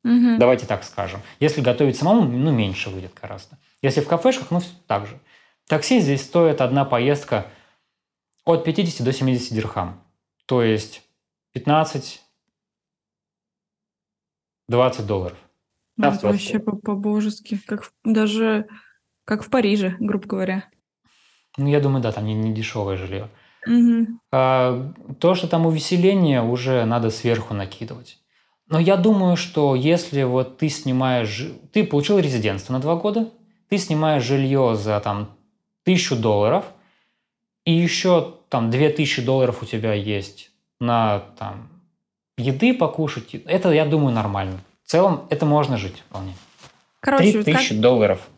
[0.04, 0.36] Угу.
[0.38, 1.22] Давайте так скажем.
[1.40, 3.56] Если готовить самому, ну, меньше выйдет гораздо.
[3.80, 5.18] Если в кафешках, ну, так же.
[5.66, 7.46] Такси здесь стоит одна поездка
[8.44, 10.02] от 50 до 70 дирхам.
[10.46, 11.02] То есть
[11.52, 12.20] 15
[14.68, 15.38] 20 долларов.
[15.96, 17.58] Да, это вообще по-божески.
[17.66, 18.66] Как в, даже
[19.24, 20.68] как в Париже, грубо говоря.
[21.56, 23.30] Ну, я думаю, да, там не, не дешевое жилье.
[23.66, 24.06] Угу.
[24.32, 28.18] А, то, что там увеселение, уже надо сверху накидывать.
[28.66, 31.46] Но я думаю, что если вот ты снимаешь...
[31.72, 33.30] Ты получил резидентство на два года,
[33.68, 35.30] ты снимаешь жилье за там
[35.84, 36.64] тысячу долларов,
[37.64, 40.50] и еще там две тысячи долларов у тебя есть
[40.80, 41.68] на там,
[42.36, 44.58] еды покушать, это, я думаю, нормально.
[44.84, 46.34] В целом, это можно жить вполне.
[47.00, 47.80] Короче, Три тысячи как...
[47.80, 48.28] долларов.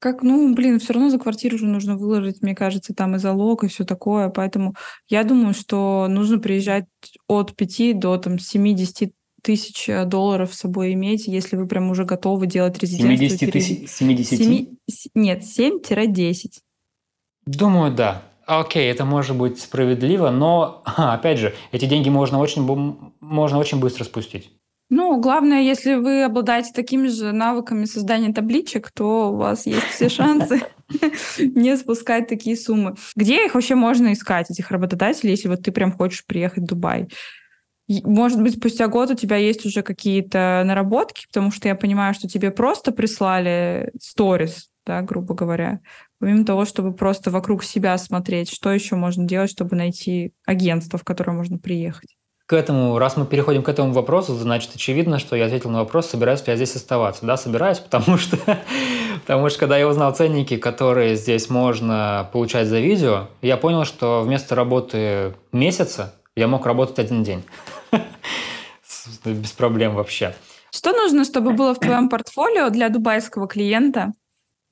[0.00, 3.64] Как, ну, блин, все равно за квартиру же нужно выложить, мне кажется, там и залог,
[3.64, 4.30] и все такое.
[4.30, 4.74] Поэтому
[5.08, 6.86] я думаю, что нужно приезжать
[7.28, 12.04] от 5 до там, 70 тысяч э, долларов с собой иметь, если вы прям уже
[12.04, 13.38] готовы делать резидентство.
[13.38, 13.90] 70 тысяч?
[13.90, 14.38] 70?
[14.88, 16.60] 7, нет, 7-10.
[17.44, 18.22] Думаю, да.
[18.46, 22.62] Окей, это может быть справедливо, но, опять же, эти деньги можно очень,
[23.20, 24.50] можно очень быстро спустить.
[24.90, 30.08] Ну, главное, если вы обладаете такими же навыками создания табличек, то у вас есть все
[30.08, 30.62] шансы
[31.38, 32.96] не спускать такие суммы.
[33.14, 37.08] Где их вообще можно искать, этих работодателей, если вот ты прям хочешь приехать в Дубай?
[37.88, 42.28] Может быть, спустя год у тебя есть уже какие-то наработки, потому что я понимаю, что
[42.28, 45.80] тебе просто прислали сторис, да, грубо говоря.
[46.18, 51.04] Помимо того, чтобы просто вокруг себя смотреть, что еще можно делать, чтобы найти агентство, в
[51.04, 52.16] которое можно приехать?
[52.50, 56.10] К этому, раз мы переходим к этому вопросу, значит, очевидно, что я ответил на вопрос,
[56.10, 57.24] собираюсь ли я здесь оставаться.
[57.24, 58.36] Да, собираюсь, потому что,
[59.24, 64.22] потому что когда я узнал ценники, которые здесь можно получать за видео, я понял, что
[64.22, 67.44] вместо работы месяца я мог работать один день.
[69.24, 70.34] Без проблем вообще.
[70.72, 74.12] Что нужно, чтобы было в твоем портфолио для дубайского клиента,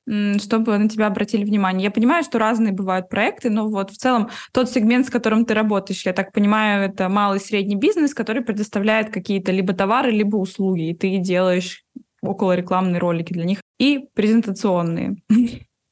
[0.07, 1.85] чтобы на тебя обратили внимание?
[1.85, 5.53] Я понимаю, что разные бывают проекты, но вот в целом тот сегмент, с которым ты
[5.53, 10.37] работаешь, я так понимаю, это малый и средний бизнес, который предоставляет какие-то либо товары, либо
[10.37, 11.83] услуги, и ты делаешь
[12.21, 15.17] около рекламные ролики для них и презентационные.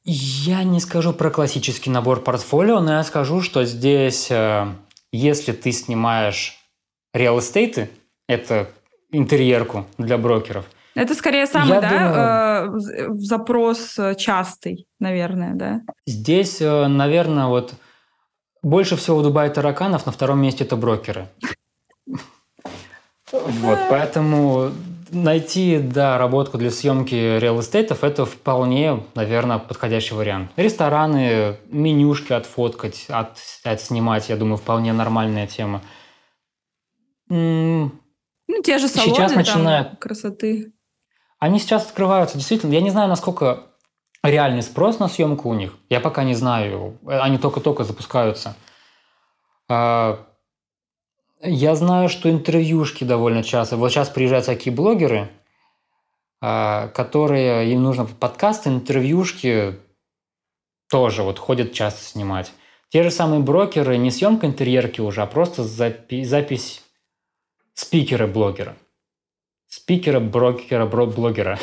[0.04, 4.66] Я не скажу про классический набор портфолио, но я скажу, что здесь, э,
[5.12, 6.56] если ты снимаешь
[7.12, 7.90] реал эстейты,
[8.26, 8.70] это
[9.10, 10.64] интерьерку для брокеров.
[10.98, 15.82] Это скорее самый, я да, думаю, э, запрос э, частый, наверное, да?
[16.06, 17.74] Здесь, наверное, вот
[18.62, 21.28] больше всего в Дубае тараканов, на втором месте это брокеры.
[23.30, 24.72] Вот, поэтому
[25.12, 30.50] найти, да, работку для съемки реал эстейтов– это вполне, наверное, подходящий вариант.
[30.56, 35.80] Рестораны, менюшки отфоткать, от, отснимать, я думаю, вполне нормальная тема.
[37.28, 37.92] Ну,
[38.64, 39.98] те же салоны сейчас начинают...
[40.00, 40.72] красоты.
[41.38, 42.72] Они сейчас открываются, действительно.
[42.72, 43.64] Я не знаю, насколько
[44.22, 45.76] реальный спрос на съемку у них.
[45.88, 46.98] Я пока не знаю.
[47.06, 48.56] Они только-только запускаются.
[49.68, 50.26] А,
[51.40, 53.76] я знаю, что интервьюшки довольно часто.
[53.76, 55.30] Вот сейчас приезжают всякие блогеры,
[56.40, 59.78] а, которые им нужно подкасты, интервьюшки
[60.90, 62.52] тоже вот ходят часто снимать.
[62.88, 66.82] Те же самые брокеры, не съемка интерьерки уже, а просто запи- запись
[67.74, 68.76] спикера-блогера.
[69.68, 71.58] Спикера, брокера, блогера.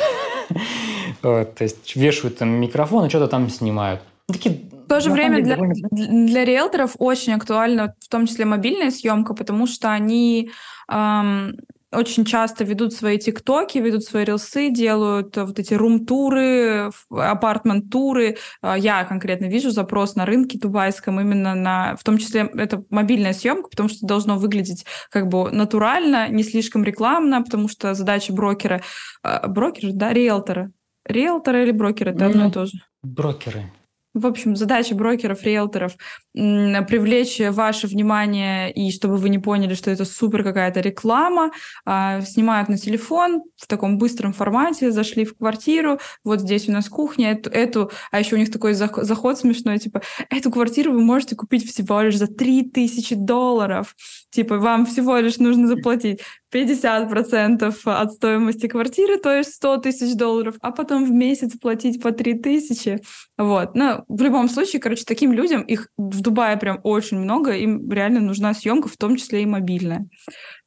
[1.22, 4.00] То есть вешают там микрофон и что-то там снимают.
[4.28, 5.56] Такие в то же время для,
[5.90, 10.50] для риэлторов очень актуальна в том числе мобильная съемка, потому что они
[10.88, 11.56] эм,
[11.92, 18.38] очень часто ведут свои тиктоки, ведут свои рилсы, делают вот эти рум-туры, апартмент-туры.
[18.60, 23.32] А, я конкретно вижу запрос на рынке дубайском именно на, в том числе это мобильная
[23.32, 28.82] съемка, потому что должно выглядеть как бы натурально, не слишком рекламно, потому что задача брокера,
[29.22, 30.72] а, брокера, да, риэлтора,
[31.04, 32.30] риэлтора или брокера, это mm-hmm.
[32.30, 32.72] одно и то же.
[33.02, 33.70] Брокеры.
[34.16, 35.92] В общем, задача брокеров, риэлторов
[36.32, 41.50] привлечь ваше внимание и чтобы вы не поняли, что это супер какая-то реклама.
[41.84, 46.88] А, снимают на телефон в таком быстром формате, зашли в квартиру, вот здесь у нас
[46.88, 50.00] кухня, эту, эту а еще у них такой заход смешной, типа,
[50.30, 53.94] эту квартиру вы можете купить всего лишь за 3000 долларов.
[54.30, 56.20] Типа, вам всего лишь нужно заплатить
[56.56, 62.12] 50% от стоимости квартиры, то есть 100 тысяч долларов, а потом в месяц платить по
[62.12, 63.00] 3 тысячи.
[63.36, 63.74] Вот.
[63.74, 68.20] Но в любом случае, короче, таким людям, их в Дубае прям очень много, им реально
[68.20, 70.06] нужна съемка, в том числе и мобильная.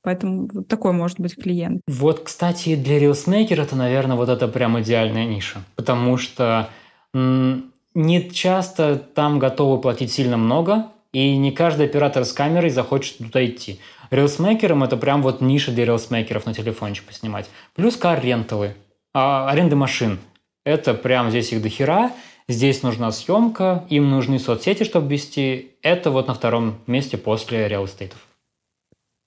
[0.02, 1.82] Поэтому вот такой может быть клиент.
[1.88, 5.64] Вот, кстати, для рилсмейкера это, наверное, вот это прям идеальная ниша.
[5.76, 6.70] Потому что
[7.14, 13.44] не часто там готовы платить сильно много, и не каждый оператор с камерой захочет туда
[13.44, 13.80] идти.
[14.10, 17.50] Рилсмейкерам это прям вот ниша для рилсмейкеров на телефончик поснимать.
[17.76, 18.76] Плюс кар-ренталы,
[19.14, 20.20] а, аренды машин.
[20.64, 22.12] Это прям здесь их дохера.
[22.48, 25.76] Здесь нужна съемка, им нужны соцсети, чтобы вести.
[25.84, 28.18] Это вот на втором месте после реал-эстейтов.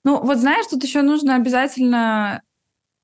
[0.03, 2.41] Ну, вот знаешь, тут еще нужно обязательно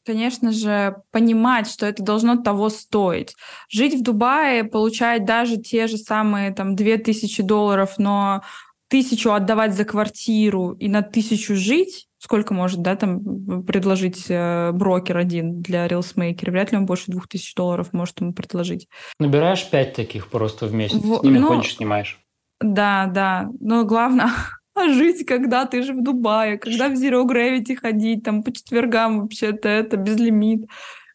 [0.06, 3.36] конечно же, понимать, что это должно того стоить.
[3.70, 8.42] Жить в Дубае, получать даже те же самые там 2000 долларов, но
[8.90, 15.18] тысячу отдавать за квартиру и на тысячу жить, сколько может, да, там предложить э, брокер
[15.18, 16.52] один для рилсмейкера?
[16.52, 18.88] Вряд ли он больше двух тысяч долларов может ему предложить.
[19.20, 22.20] Набираешь пять таких просто в месяц, в, с ними ну, ходишь, снимаешь.
[22.60, 23.50] Да, да.
[23.60, 24.32] Но главное
[24.90, 29.70] жить, когда ты же в Дубае, когда в Zero Gravity ходить, там по четвергам вообще-то
[29.70, 30.68] это безлимит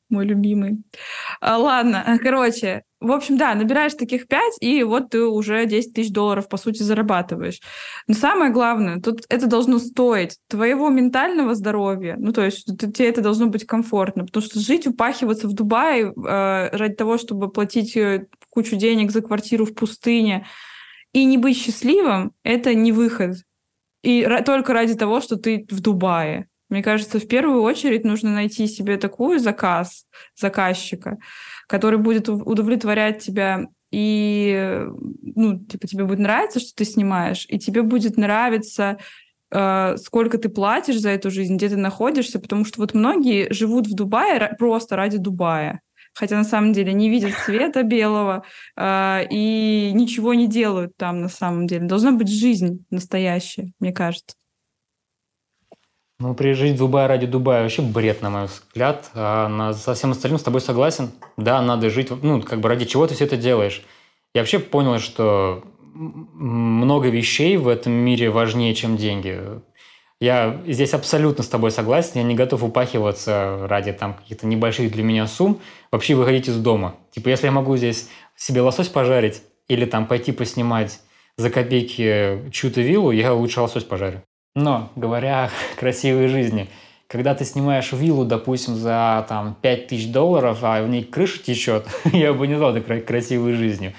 [0.09, 0.83] мой любимый.
[1.41, 6.11] А, ладно, короче, в общем, да, набираешь таких 5, и вот ты уже 10 тысяч
[6.11, 7.61] долларов, по сути, зарабатываешь.
[8.07, 13.21] Но самое главное, тут это должно стоить твоего ментального здоровья, ну, то есть тебе это
[13.21, 18.27] должно быть комфортно, потому что жить, упахиваться в Дубае э, ради того, чтобы платить э,
[18.51, 20.47] кучу денег за квартиру в пустыне
[21.13, 23.37] и не быть счастливым, это не выход.
[24.03, 26.49] И только ради того, что ты в Дубае.
[26.75, 31.19] Мне кажется, в первую очередь нужно найти себе такую заказ, заказчика,
[31.69, 34.83] который будет удовлетворять тебя и,
[35.37, 38.99] ну, типа, тебе будет нравиться, что ты снимаешь, и тебе будет нравиться,
[39.53, 43.87] э, сколько ты платишь за эту жизнь, где ты находишься, потому что вот многие живут
[43.87, 45.81] в Дубае просто ради Дубая
[46.17, 48.45] хотя на самом деле не видят света белого
[48.77, 51.87] э, и ничего не делают там на самом деле.
[51.87, 54.37] Должна быть жизнь настоящая, мне кажется.
[56.21, 59.11] Ну, приезжать в Дубай ради Дубая вообще бред, на мой взгляд.
[59.15, 61.11] А на, со всем остальным с тобой согласен.
[61.37, 63.83] Да, надо жить, ну, как бы ради чего ты все это делаешь.
[64.33, 69.41] Я вообще понял, что много вещей в этом мире важнее, чем деньги.
[70.21, 72.13] Я здесь абсолютно с тобой согласен.
[72.15, 75.61] Я не готов упахиваться ради там каких-то небольших для меня сумм.
[75.91, 76.95] Вообще выходить из дома.
[77.11, 81.01] Типа, если я могу здесь себе лосось пожарить или там пойти поснимать
[81.37, 84.23] за копейки чью-то виллу, я лучше лосось пожарю.
[84.55, 85.51] Но, говоря о
[85.81, 86.69] красивой жизни,
[87.09, 91.87] когда ты снимаешь виллу, допустим, за там 5 тысяч долларов, а в ней крыша течет,
[92.13, 93.95] я бы не назвал это красивой жизнью.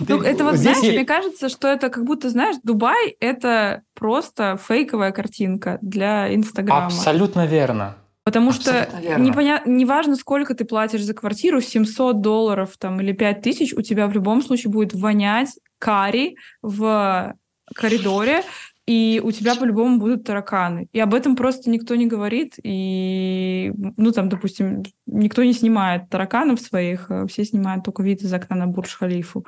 [0.00, 5.12] Ну, это вот, знаешь, мне кажется, что это как будто, знаешь, Дубай— это просто фейковая
[5.12, 6.86] картинка для Инстаграма.
[6.86, 7.96] Абсолютно верно.
[8.24, 13.42] Потому Абсолютно что непонятно, неважно, сколько ты платишь за квартиру, 700 долларов там, или 5
[13.42, 17.34] тысяч, у тебя в любом случае будет вонять карри в
[17.74, 18.42] коридоре,
[18.88, 20.88] и у тебя по-любому будут тараканы.
[20.92, 22.54] И об этом просто никто не говорит.
[22.62, 28.32] И, ну, там, допустим, никто не снимает тараканов своих, а все снимают только вид из
[28.32, 29.44] окна на Бурдж-Халифу.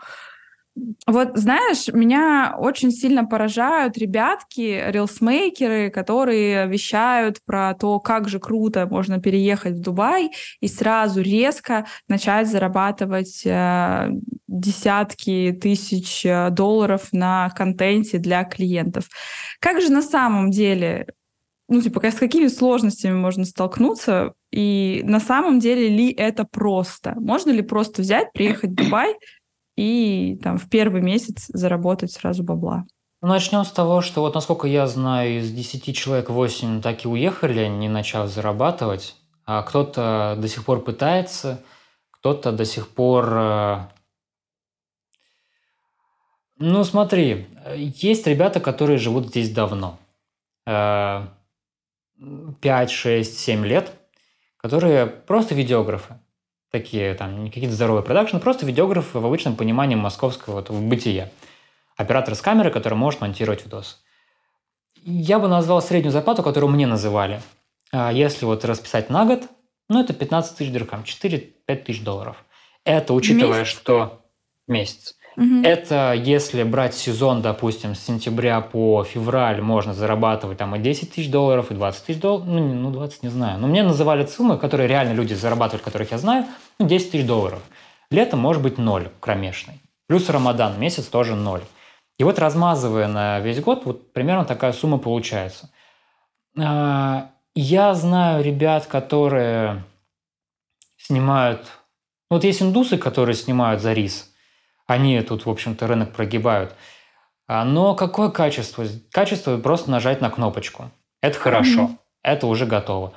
[1.07, 8.87] Вот, знаешь, меня очень сильно поражают ребятки, рилсмейкеры, которые вещают про то, как же круто
[8.87, 14.11] можно переехать в Дубай и сразу резко начать зарабатывать э,
[14.47, 19.09] десятки тысяч э, долларов на контенте для клиентов.
[19.59, 21.09] Как же на самом деле
[21.71, 27.15] ну, типа, с какими сложностями можно столкнуться, и на самом деле ли это просто?
[27.21, 29.15] Можно ли просто взять, приехать в Дубай,
[29.81, 32.85] и там в первый месяц заработать сразу бабла.
[33.23, 37.09] Ну, начнем с того, что вот насколько я знаю, из 10 человек 8 так и
[37.09, 39.17] уехали, не начав зарабатывать.
[39.47, 41.63] А кто-то до сих пор пытается,
[42.11, 43.33] кто-то до сих пор...
[43.33, 43.79] Э,
[46.59, 49.99] ну, смотри, есть ребята, которые живут здесь давно.
[50.67, 51.31] 5,
[52.91, 53.93] 6, 7 лет,
[54.59, 56.21] которые просто видеографы
[56.71, 61.31] такие там не какие-то здоровые продакшны, просто видеограф в обычном понимании московского вот, бытия.
[61.97, 63.97] Оператор с камерой, который может монтировать видосы.
[65.03, 67.43] Я бы назвал среднюю зарплату, которую мне называли.
[67.93, 69.45] А если вот расписать на год,
[69.89, 72.45] ну, это 15 тысяч дирхам, 4-5 тысяч долларов.
[72.85, 73.73] Это учитывая, месяц?
[73.73, 74.25] что
[74.67, 75.17] месяц.
[75.41, 75.63] Угу.
[75.65, 81.31] Это если брать сезон, допустим, с сентября по февраль можно зарабатывать там и 10 тысяч
[81.31, 82.47] долларов, и 20 тысяч долларов.
[82.47, 83.59] Ну, ну, 20 не знаю.
[83.59, 86.45] Но мне называли суммы, которые реально люди зарабатывают, которых я знаю,
[86.79, 87.61] ну, 10 тысяч долларов.
[88.11, 89.81] Летом может быть ноль кромешный.
[90.09, 91.63] Плюс Рамадан, месяц тоже ноль.
[92.19, 95.71] И вот размазывая на весь год, вот примерно такая сумма получается.
[96.59, 99.85] А, я знаю ребят, которые
[100.99, 101.67] снимают...
[102.29, 104.27] Вот есть индусы, которые снимают за рис–
[104.91, 106.75] они тут, в общем-то, рынок прогибают.
[107.47, 108.85] А, но какое качество?
[109.13, 110.91] Качество просто нажать на кнопочку.
[111.23, 111.97] Это хорошо, mm-hmm.
[112.25, 113.13] это уже готово.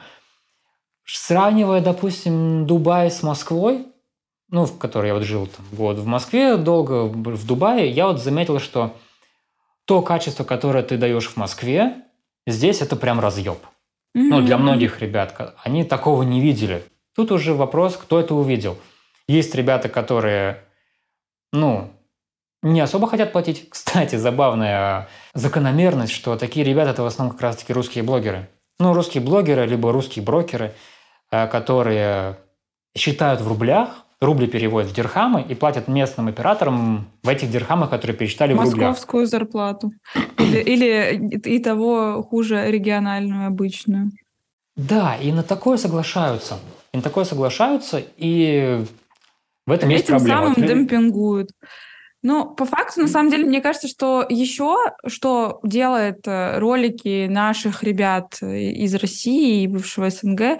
[1.04, 3.88] Сравнивая, допустим, Дубай с Москвой,
[4.50, 8.22] ну, в которой я вот жил там год в Москве, долго в Дубае, я вот
[8.22, 8.96] заметил, что
[9.86, 12.04] то качество, которое ты даешь в Москве,
[12.46, 13.58] здесь это прям разъеб.
[14.16, 14.30] Mm-hmm.
[14.30, 16.84] Ну, для многих ребят, они такого не видели.
[17.16, 18.78] Тут уже вопрос, кто это увидел.
[19.28, 20.64] Есть ребята, которые
[21.54, 21.92] ну,
[22.64, 23.68] не особо хотят платить.
[23.70, 28.50] Кстати, забавная закономерность, что такие ребята– это в основном как раз-таки русские блогеры.
[28.80, 30.74] Ну, русские блогеры, либо русские брокеры,
[31.32, 32.38] э, которые
[32.98, 38.18] считают в рублях, рубли переводят в дирхамы и платят местным операторам в этих дирхамах, которые
[38.18, 38.90] пересчитали в рублях.
[38.90, 39.92] Московскую зарплату.
[40.38, 44.12] Или, или и того хуже региональную, обычную.
[44.76, 46.58] Да, и на такое соглашаются.
[46.94, 48.86] И на такое соглашаются, и
[49.66, 50.54] в этом есть Этим проблема.
[50.54, 51.50] самым демпингуют.
[52.22, 57.84] Ну, по факту, на самом деле, мне кажется, что еще, что делает э, ролики наших
[57.84, 60.58] ребят из России и бывшего СНГ, э,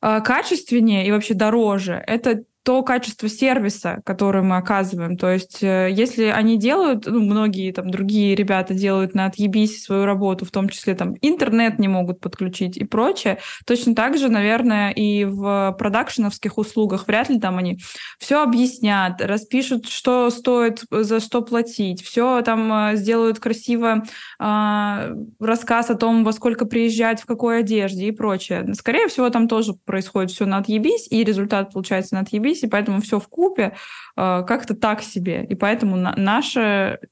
[0.00, 5.16] качественнее и вообще дороже, это то качество сервиса, которое мы оказываем.
[5.16, 10.04] То есть, э, если они делают, ну, многие там другие ребята делают на отъебись свою
[10.04, 14.92] работу, в том числе там интернет не могут подключить и прочее, точно так же, наверное,
[14.92, 17.80] и в продакшеновских услугах вряд ли там они
[18.20, 24.04] все объяснят, распишут, что стоит за что платить, все там э, сделают красиво
[24.38, 28.72] э, рассказ о том, во сколько приезжать, в какой одежде и прочее.
[28.74, 33.00] Скорее всего, там тоже происходит все на отъебись, и результат получается на отъебись, и поэтому
[33.00, 33.74] все в купе
[34.16, 35.44] э, как-то так себе.
[35.44, 36.56] И поэтому на, наш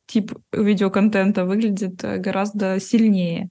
[0.07, 3.51] тип видеоконтента выглядит э, гораздо сильнее.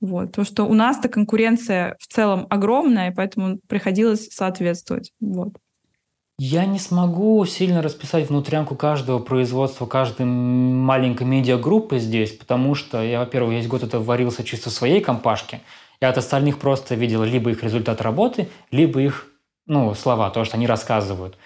[0.00, 0.32] Вот.
[0.32, 5.12] То, что у нас-то конкуренция в целом огромная, и поэтому приходилось соответствовать.
[5.20, 5.52] Вот.
[6.42, 13.18] Я не смогу сильно расписать внутрянку каждого производства, каждой маленькой медиагруппы здесь, потому что я,
[13.18, 15.60] во-первых, весь год это варился чисто в своей компашке.
[16.00, 19.29] Я от остальных просто видел либо их результат работы, либо их
[19.70, 21.38] ну, слова, то, что они рассказывают.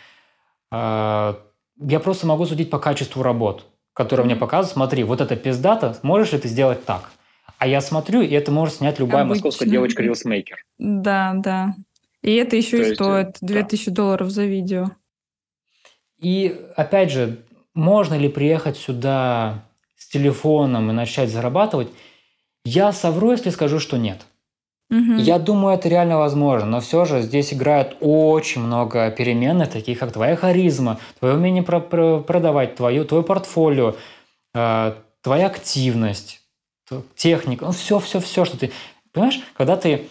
[0.70, 1.38] А,
[1.78, 4.72] я просто могу судить по качеству работ, которые мне показывают.
[4.72, 7.10] Смотри, вот это пиздата, можешь ли ты сделать так?
[7.58, 9.44] А я смотрю, и это может снять любая Обычно.
[9.44, 10.64] московская девочка-рилсмейкер.
[10.78, 11.74] Да, да.
[12.22, 13.94] И это еще то и есть, стоит 2000 да.
[13.94, 14.86] долларов за видео.
[16.18, 17.42] И опять же,
[17.74, 19.64] можно ли приехать сюда
[19.96, 21.88] с телефоном и начать зарабатывать?
[22.64, 24.22] Я совру, если скажу, что нет.
[24.90, 25.14] Угу.
[25.16, 30.12] Я думаю, это реально возможно, но все же здесь играет очень много переменных, таких как
[30.12, 33.96] твоя харизма, твое умение про про продавать, твое, твое портфолио,
[34.54, 36.42] э, твоя активность,
[37.16, 38.72] техника, ну все-все-все, что ты...
[39.12, 40.08] Понимаешь, когда ты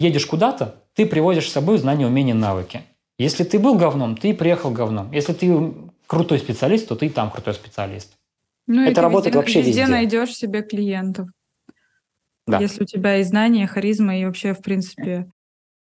[0.00, 2.82] едешь куда-то, ты приводишь с собой знания, умения, навыки.
[3.18, 5.12] Если ты был говном, ты приехал говном.
[5.12, 5.72] Если ты
[6.06, 8.12] крутой специалист, то ты там крутой специалист.
[8.66, 9.80] Ну, это работает везде, вообще везде.
[9.82, 11.28] Везде найдешь себе клиентов.
[12.46, 12.58] Да.
[12.58, 15.28] Если у тебя и знания, харизма, и вообще, в принципе,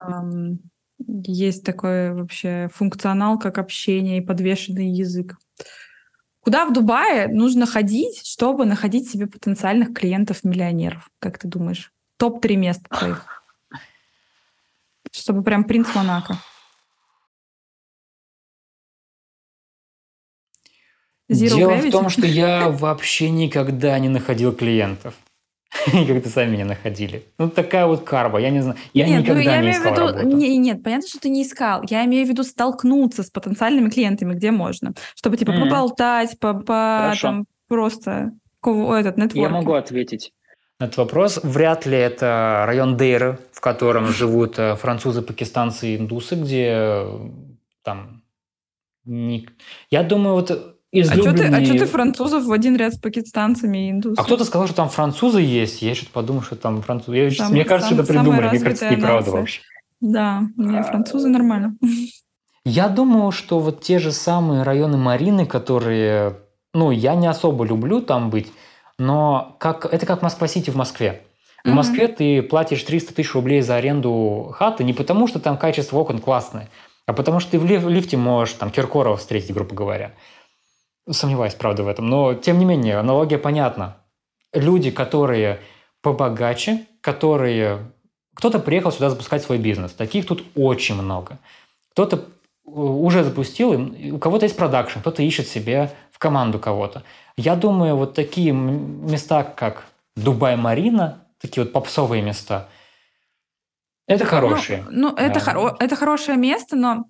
[0.03, 0.61] эм,
[1.07, 5.37] есть такой вообще функционал, как общение и подвешенный язык.
[6.41, 11.09] Куда в Дубае нужно ходить, чтобы находить себе потенциальных клиентов-миллионеров?
[11.21, 11.93] Как ты думаешь?
[12.19, 13.45] Топ-3 места твоих.
[15.13, 16.37] Чтобы прям принц Монако.
[21.31, 21.89] Zero Дело Gravity?
[21.89, 25.15] в том, что я вообще никогда не находил клиентов.
[26.07, 27.25] Как-то сами не находили.
[27.39, 28.79] Ну, такая вот карма, я не знаю.
[28.93, 30.37] Я нет, никогда ну, я не искал виду, работу.
[30.37, 31.83] Не, нет, понятно, что ты не искал.
[31.89, 34.95] Я имею в виду столкнуться с потенциальными клиентами, где можно.
[35.15, 35.61] Чтобы, типа, mm.
[35.61, 38.33] поболтать, по, по там, просто
[38.65, 39.35] этот нетворк.
[39.35, 40.33] Я могу ответить.
[40.79, 41.41] Этот вопрос.
[41.43, 47.19] Вряд ли это район Дейры, в котором живут э, французы, пакистанцы и индусы, где э,
[47.83, 48.23] там...
[49.05, 49.49] Не...
[49.91, 51.49] Я думаю, вот излюбленные...
[51.49, 54.21] А что ты, а ты французов в один ряд с пакистанцами и индусами?
[54.21, 55.83] А кто-то сказал, что там французы есть.
[55.83, 57.17] Я что-то подумал, что там французы.
[57.17, 58.49] Я, сам, мне кажется, сам, это придумали.
[58.49, 59.63] Мне кажется, это неправда вообще.
[60.01, 61.77] Да, не, французы нормально.
[62.65, 66.39] Я думаю, что вот те же самые районы Марины, которые,
[66.75, 68.53] ну, я не особо люблю там быть,
[68.99, 71.23] но как, это как Москва-Сити в Москве.
[71.65, 71.73] В mm-hmm.
[71.73, 76.19] Москве ты платишь 300 тысяч рублей за аренду хаты не потому, что там качество окон
[76.19, 76.69] классное,
[77.07, 80.13] а потому что ты в лифте можешь там Киркорова встретить, грубо говоря.
[81.11, 82.09] Сомневаюсь, правда, в этом.
[82.09, 83.97] Но, тем не менее, аналогия понятна.
[84.53, 85.61] Люди, которые
[86.01, 87.91] побогаче, которые...
[88.35, 89.93] Кто-то приехал сюда запускать свой бизнес.
[89.93, 91.39] Таких тут очень много.
[91.91, 92.21] Кто-то э,
[92.71, 93.73] уже запустил,
[94.15, 97.03] у кого-то есть продакшн, кто-то ищет себе в команду кого-то.
[97.37, 99.85] Я думаю, вот такие места, как
[100.17, 102.69] Дубай-Марина, такие вот попсовые места,
[104.07, 104.85] это хорошие.
[104.91, 107.05] Ну, ну это, хоро- это хорошее место, но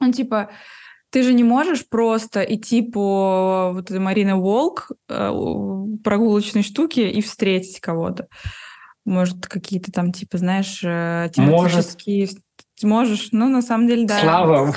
[0.00, 0.50] ну, типа
[1.14, 5.30] ты же не можешь просто идти по вот этой Марина Волк э,
[6.02, 8.26] прогулочной штуке и встретить кого-то.
[9.04, 12.22] Может, какие-то там, типа, знаешь, э, тематические...
[12.22, 12.38] Может.
[12.82, 14.18] Можешь, ну, на самом деле, да.
[14.18, 14.74] Слава!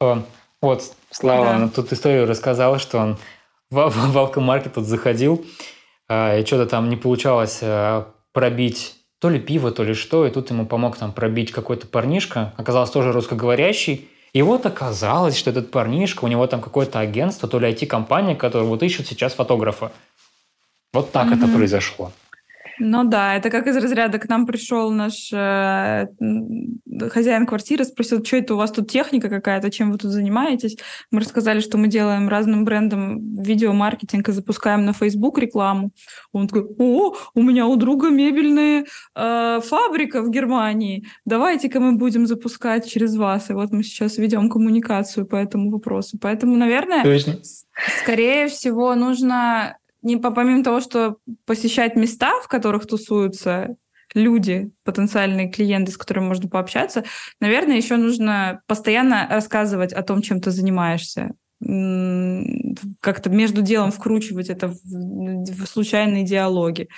[0.00, 0.24] Он,
[0.62, 1.68] вот, Слава, да.
[1.68, 3.18] тут историю рассказал, что он
[3.70, 5.44] в, в алкомаркет тут заходил,
[6.08, 7.62] э, и что-то там не получалось
[8.32, 12.54] пробить то ли пиво, то ли что, и тут ему помог там пробить какой-то парнишка,
[12.56, 17.58] оказался тоже русскоговорящий, и вот оказалось, что этот парнишка, у него там какое-то агентство, то
[17.58, 19.92] ли IT-компания, которая вот ищет сейчас фотографа.
[20.92, 21.44] Вот так mm-hmm.
[21.44, 22.12] это произошло.
[22.78, 26.06] Ну да, это как из разряда к нам пришел наш э,
[27.10, 30.76] хозяин квартиры, спросил, что это у вас тут техника какая-то, чем вы тут занимаетесь.
[31.10, 35.90] Мы рассказали, что мы делаем разным брендам видеомаркетинг и запускаем на Facebook рекламу.
[36.32, 42.26] Он такой, о, у меня у друга мебельная э, фабрика в Германии, давайте-ка мы будем
[42.26, 43.50] запускать через вас.
[43.50, 46.18] И вот мы сейчас ведем коммуникацию по этому вопросу.
[46.20, 47.38] Поэтому, наверное, Точно.
[48.02, 49.76] скорее всего, нужно
[50.06, 53.76] не помимо того, что посещать места, в которых тусуются
[54.14, 57.04] люди, потенциальные клиенты, с которыми можно пообщаться,
[57.40, 61.32] наверное, еще нужно постоянно рассказывать о том, чем ты занимаешься
[63.00, 66.88] как-то между делом вкручивать это в, в случайные диалоги.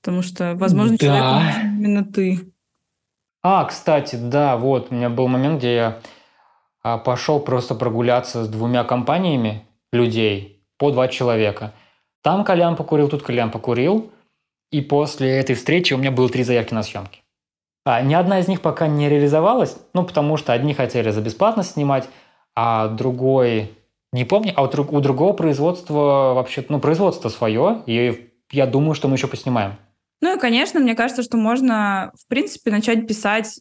[0.00, 1.04] Потому что, возможно, да.
[1.04, 2.52] человек именно ты.
[3.42, 5.98] А, кстати, да, вот у меня был момент, где я
[6.82, 11.74] а, пошел просто прогуляться с двумя компаниями людей по два человека–
[12.22, 14.10] там Колян покурил, тут Колян покурил.
[14.70, 17.22] И после этой встречи у меня было три заявки на съемки.
[17.84, 21.62] А, ни одна из них пока не реализовалась, ну, потому что одни хотели за бесплатно
[21.62, 22.06] снимать,
[22.54, 23.72] а другой,
[24.12, 29.08] не помню, а у, у другого производства вообще, ну, производство свое, и я думаю, что
[29.08, 29.76] мы еще поснимаем.
[30.20, 33.58] Ну и, конечно, мне кажется, что можно, в принципе, начать писать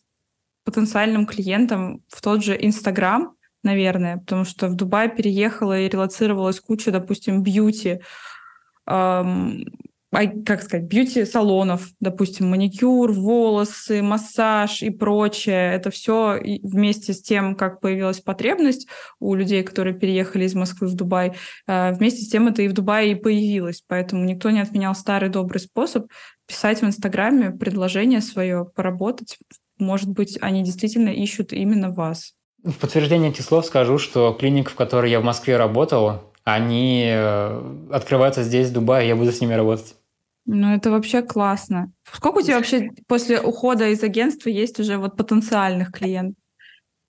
[0.65, 3.33] потенциальным клиентам в тот же Инстаграм,
[3.63, 8.01] наверное, потому что в Дубай переехала и релацировалась куча, допустим, бьюти
[10.45, 15.73] как сказать, бьюти-салонов, допустим, маникюр, волосы, массаж и прочее.
[15.73, 18.87] Это все вместе с тем, как появилась потребность
[19.19, 21.33] у людей, которые переехали из Москвы в Дубай,
[21.67, 23.83] а, вместе с тем это и в Дубае и появилось.
[23.87, 26.07] Поэтому никто не отменял старый добрый способ
[26.47, 29.37] писать в Инстаграме предложение свое, поработать.
[29.77, 32.33] Может быть, они действительно ищут именно вас.
[32.63, 37.87] В подтверждение этих слов скажу, что клиника, в которой я в Москве работал, они э,
[37.91, 39.95] открываются здесь, в Дубае, я буду с ними работать.
[40.45, 41.91] Ну, это вообще классно.
[42.09, 46.35] Сколько у тебя вообще после ухода из агентства есть уже вот потенциальных клиентов?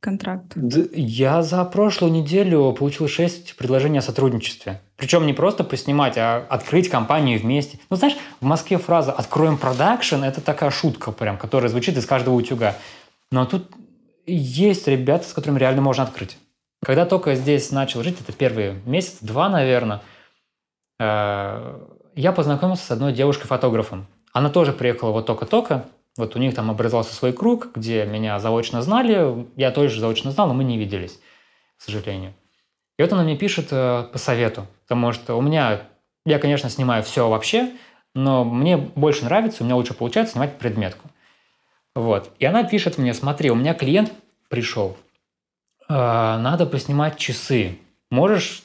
[0.01, 0.53] контракт?
[0.93, 4.81] Я за прошлую неделю получил 6 предложений о сотрудничестве.
[4.97, 7.81] Причем не просто поснимать, а открыть компанию вместе.
[7.91, 12.35] Ну, знаешь, в Москве фраза «откроем продакшн»— это такая шутка прям, которая звучит из каждого
[12.35, 12.77] утюга.
[13.33, 13.73] Но тут
[14.27, 16.39] есть ребята, с которыми реально можно открыть.
[16.83, 20.01] Когда только здесь начал жить, это первый месяц, два, наверное,
[21.01, 21.81] э,
[22.15, 24.07] я познакомился с одной девушкой-фотографом.
[24.33, 28.83] Она тоже приехала вот только-только, вот у них там образовался свой круг, где меня заочно
[28.83, 31.21] знали, я тоже заочно знал, но мы не виделись,
[31.77, 32.35] к сожалению.
[32.99, 35.83] И вот она мне пишет э, по совету, потому что у меня,
[36.27, 37.73] я, конечно, снимаю все вообще,
[38.15, 41.09] но мне больше нравится, у меня лучше получается снимать предметку.
[41.95, 42.31] Вот.
[42.39, 44.13] И она пишет мне, смотри, у меня клиент
[44.49, 44.97] пришел,
[45.89, 47.79] надо поснимать часы.
[48.11, 48.63] Можешь,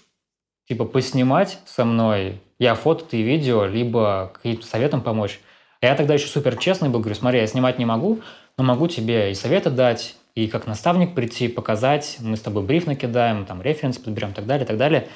[0.67, 5.39] типа, поснимать со мной, я фото, ты видео, либо каким-то советом помочь.
[5.81, 8.21] Я тогда еще супер честный был, говорю, смотри, я снимать не могу,
[8.57, 12.87] но могу тебе и советы дать, и как наставник прийти, показать, мы с тобой бриф
[12.87, 15.09] накидаем, там референс подберем, так далее, так далее.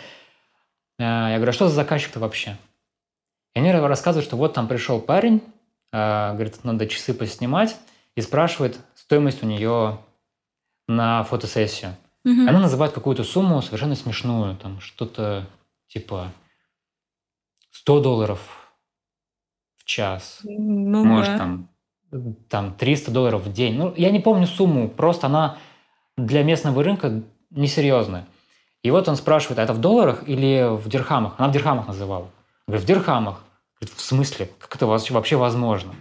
[0.99, 2.58] Э, я говорю, а что за заказчик-то вообще?
[3.55, 5.41] И они рассказывают, что вот там пришел парень,
[5.93, 7.78] э, говорит, надо часы поснимать,
[8.16, 9.99] и спрашивает стоимость у нее
[10.88, 11.96] на фотосессию.
[12.26, 12.42] Угу.
[12.42, 15.48] Она называет какую-то сумму совершенно смешную, там что-то
[15.88, 16.32] типа
[17.72, 18.40] 100 долларов
[19.86, 20.40] час.
[20.44, 21.38] Ну, Может, да.
[21.38, 21.70] там,
[22.50, 23.78] там 300 долларов в день.
[23.78, 25.58] Ну, я не помню сумму, просто она
[26.18, 28.28] для местного рынка несерьезная.
[28.84, 31.36] И вот он спрашивает, а это в долларах или в дирхамах?
[31.38, 32.30] Она в дирхамах называла.
[32.68, 33.44] Говорит, в дирхамах.
[33.80, 34.50] Говорит, в смысле?
[34.60, 35.94] Как это вообще возможно?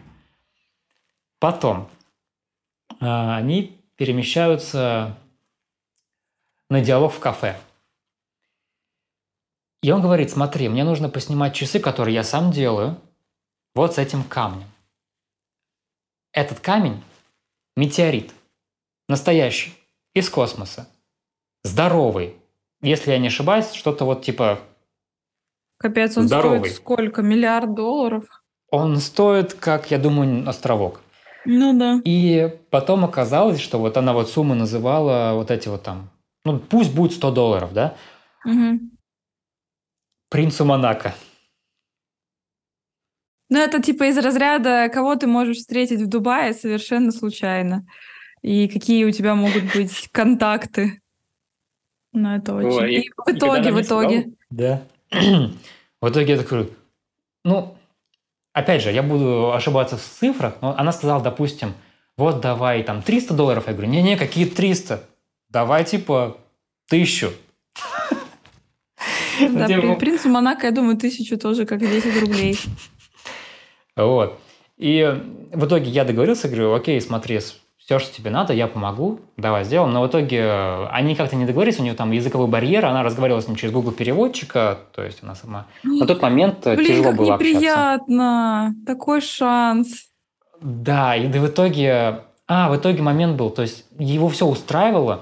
[1.39, 1.89] Потом
[3.01, 5.17] э, они перемещаются
[6.71, 7.59] на диалог в кафе.
[9.83, 13.01] И он говорит, смотри, мне нужно поснимать часы, которые я сам делаю,
[13.75, 14.69] вот с этим камнем.
[16.33, 17.03] Этот камень–
[17.77, 18.33] метеорит.
[19.09, 19.75] Настоящий.
[20.15, 20.89] Из космоса.
[21.63, 22.37] Здоровый.
[22.81, 24.59] Если я не ошибаюсь, что-то вот типа
[25.79, 26.61] Капец, он здоровый.
[26.61, 27.23] стоит сколько?
[27.23, 28.25] Миллиард долларов?
[28.71, 31.01] Он стоит, как, я думаю, островок.
[31.47, 32.01] Ну да.
[32.05, 36.11] И потом оказалось, что вот она вот сумму называла вот эти вот там,
[36.45, 37.97] ну пусть будет 100 долларов, да?
[38.45, 38.81] Угу.
[40.29, 41.15] Принцу Монако.
[43.49, 47.87] Ну, это типа из разряда, кого ты можешь встретить в Дубае совершенно случайно.
[48.43, 51.01] И какие у тебя могут быть контакты.
[52.13, 52.79] Ну, это очень...
[52.79, 54.33] Ой, и в итоге, в итоге.
[54.51, 54.83] Да.
[55.11, 56.73] в итоге я такой,
[57.45, 57.76] ну,
[58.57, 61.75] опять же, я буду ошибаться в цифрах, но она сказала, допустим,
[62.17, 63.65] вот давай там 300 долларов.
[63.67, 65.03] Я говорю, не-не, какие 300?
[65.51, 66.39] Давай типа
[66.89, 67.31] тысячу.
[69.39, 72.59] Да, при принцу Монако, я думаю, тысячу тоже как 10 рублей.
[73.97, 74.39] Вот.
[74.79, 77.41] И в итоге я договорился, говорю, окей, смотри,
[77.87, 79.93] все, что тебе надо, я помогу, давай сделаем.
[79.93, 83.41] Но в итоге э, они как-то не договорились, у нее там языковой барьер, она разговаривала
[83.41, 85.67] с ним через Google переводчика, то есть она сама...
[85.85, 88.67] На тот момент Блин, тяжело как было неприятно.
[88.67, 88.87] общаться.
[88.87, 90.07] Такой шанс.
[90.61, 92.23] Да, и в итоге...
[92.49, 95.21] А, в итоге момент был, то есть его все устраивало,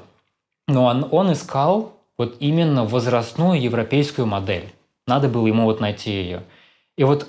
[0.67, 4.73] но он, он искал вот именно возрастную европейскую модель.
[5.07, 6.45] Надо было ему вот найти ее.
[6.97, 7.29] И вот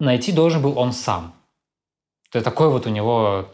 [0.00, 1.34] найти должен был он сам.
[2.32, 3.46] Это такой вот у него...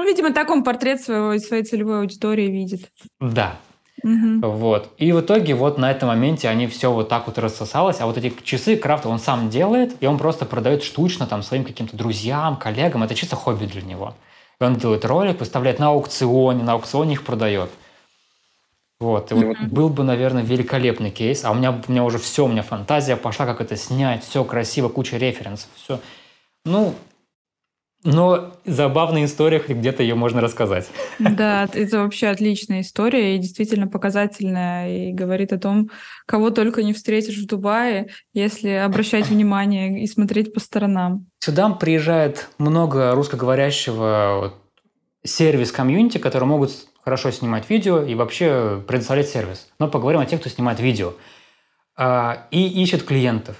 [0.00, 2.88] Ну, видимо, так он портрет своего, своей целевой аудитории видит.
[3.20, 3.56] Да.
[4.02, 4.50] Угу.
[4.50, 4.94] Вот.
[4.96, 8.00] И в итоге вот на этом моменте они все вот так вот рассосалось.
[8.00, 11.64] А вот эти часы Крафт он сам делает, и он просто продает штучно там своим
[11.64, 13.02] каким-то друзьям, коллегам.
[13.02, 14.14] Это чисто хобби для него.
[14.58, 17.68] И он делает ролик, выставляет на аукционе, на аукционе их продает.
[19.00, 22.46] Вот, и вот был бы, наверное, великолепный кейс, а у меня, у меня уже все,
[22.46, 26.00] у меня фантазия пошла, как это снять, все красиво, куча референсов, все.
[26.66, 26.94] Ну,
[28.02, 30.88] но забавная история, хоть где-то ее можно рассказать.
[31.18, 35.90] Да, это вообще отличная история и действительно показательная, и говорит о том,
[36.26, 41.26] кого только не встретишь в Дубае, если обращать внимание и смотреть по сторонам.
[41.40, 44.54] Сюда приезжает много русскоговорящего
[45.22, 46.72] сервис комьюнити, которые могут
[47.04, 49.68] хорошо снимать видео и вообще предоставлять сервис.
[49.78, 51.14] Но поговорим о тех, кто снимает видео
[51.96, 53.56] а, и ищет клиентов.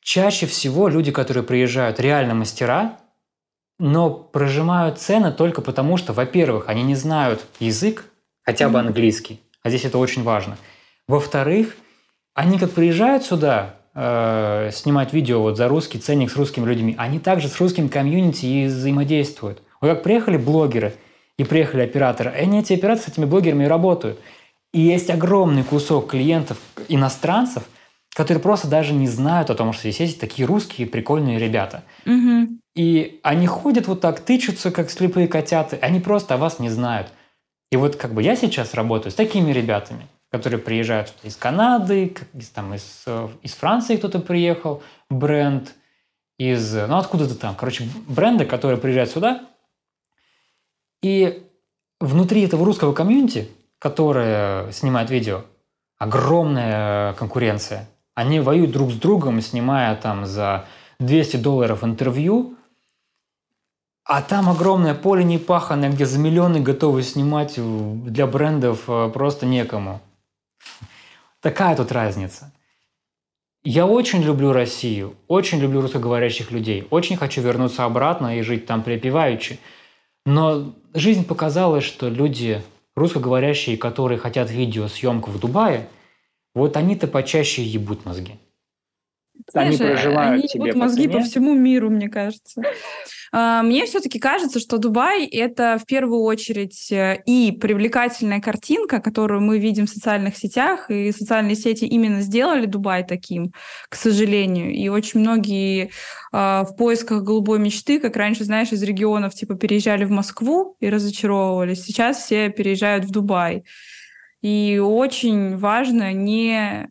[0.00, 2.98] Чаще всего люди, которые приезжают, реально мастера,
[3.82, 8.06] но прожимают цены только потому, что, во-первых, они не знают язык,
[8.42, 10.56] хотя бы английский, а здесь это очень важно.
[11.08, 11.76] Во-вторых,
[12.34, 17.18] они как приезжают сюда э, снимать видео вот за русский ценник с русскими людьми, они
[17.18, 19.62] также с русским комьюнити и взаимодействуют.
[19.80, 20.94] Вот как приехали блогеры–
[21.38, 22.30] и приехали операторы.
[22.30, 24.18] И они, эти операторы, с этими блогерами работают.
[24.72, 26.58] И есть огромный кусок клиентов,
[26.88, 27.64] иностранцев,
[28.14, 31.82] которые просто даже не знают о том, что здесь есть такие русские прикольные ребята.
[32.04, 32.60] Мгм.
[32.74, 37.12] И они ходят вот так, тычутся, как слепые котята, они просто о вас не знают.
[37.70, 42.48] И вот как бы я сейчас работаю с такими ребятами, которые приезжают из Канады, из,
[42.48, 45.74] там, из, э, из Франции кто-то приехал, бренд,
[46.38, 49.42] из, ну откуда-то там, короче, бренды, которые приезжают сюда,
[51.02, 51.46] и
[52.00, 53.48] внутри этого русского комьюнити,
[53.78, 55.42] которое снимает видео,
[55.98, 57.88] огромная конкуренция.
[58.14, 60.66] Они воюют друг с другом, снимая там за
[61.00, 62.56] 200 долларов интервью,
[64.14, 69.46] а там огромное поле непаханное, где за миллионы готовы снимать в- для брендов э, просто
[69.46, 70.02] некому.
[71.40, 72.52] Такая тут разница.
[73.64, 78.82] Я очень люблю Россию, очень люблю русскоговорящих людей, очень хочу вернуться обратно и жить там
[78.82, 79.58] припеваючи.
[80.26, 82.62] Но жизнь показала, что люди
[82.94, 85.88] русскоговорящие, которые хотят видеосъемку в Дубае,
[86.54, 88.34] вот они-то почаще ебут мозги.
[89.54, 91.24] Они Знаешь, проживают они тебе ебут по мозги по цене.
[91.24, 92.62] всему миру, мне кажется.
[93.34, 99.40] А, Мне все-таки кажется, что Дубай— это в первую очередь э, и привлекательная картинка, которую
[99.40, 103.52] мы видим в социальных сетях, и социальные сети именно сделали Дубай таким,
[103.88, 104.74] к сожалению.
[104.74, 105.90] И очень многие
[106.30, 110.90] а, в поисках голубой мечты, как раньше, знаешь, из регионов типа переезжали в Москву и
[110.90, 111.84] разочаровывались.
[111.84, 113.64] Сейчас все переезжают в Дубай.
[114.42, 116.90] И очень важно не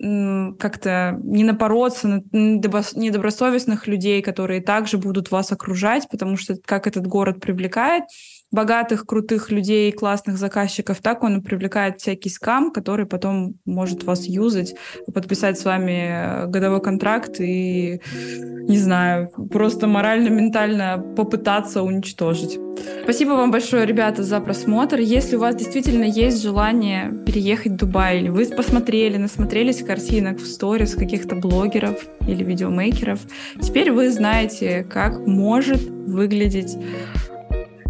[0.00, 6.86] как-то не напороться на недобро- недобросовестных людей, которые также будут вас окружать, потому что как
[6.86, 8.04] этот город привлекает
[8.50, 14.74] богатых, крутых людей, классных заказчиков, так он привлекает всякий скам, который потом может вас юзать,
[15.12, 18.00] подписать с вами э, годовой контракт и,
[18.68, 22.58] не знаю, просто морально-ментально попытаться уничтожить.
[23.02, 24.98] Спасибо вам большое, ребята, за просмотр.
[24.98, 30.46] Если у вас действительно есть желание переехать в Дубай, или вы посмотрели, насмотрелись картинок в
[30.46, 33.20] сторис каких-то блогеров или видеомейкеров,
[33.60, 36.76] теперь вы знаете, как может выглядеть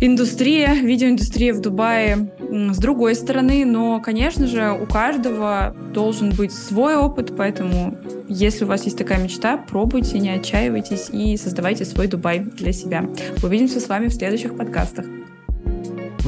[0.01, 6.96] индустрия, видеоиндустрия в Дубае с другой стороны, но, конечно же, у каждого должен быть свой
[6.96, 7.96] опыт, поэтому
[8.28, 13.05] если у вас есть такая мечта, пробуйте, не отчаивайтесь и создавайте свой Дубай для себя.
[13.42, 15.05] Увидимся с вами в следующих подкастах.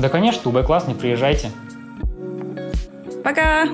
[0.00, 1.50] Да, конечно, Дубай классный, приезжайте.
[3.22, 3.66] Пока!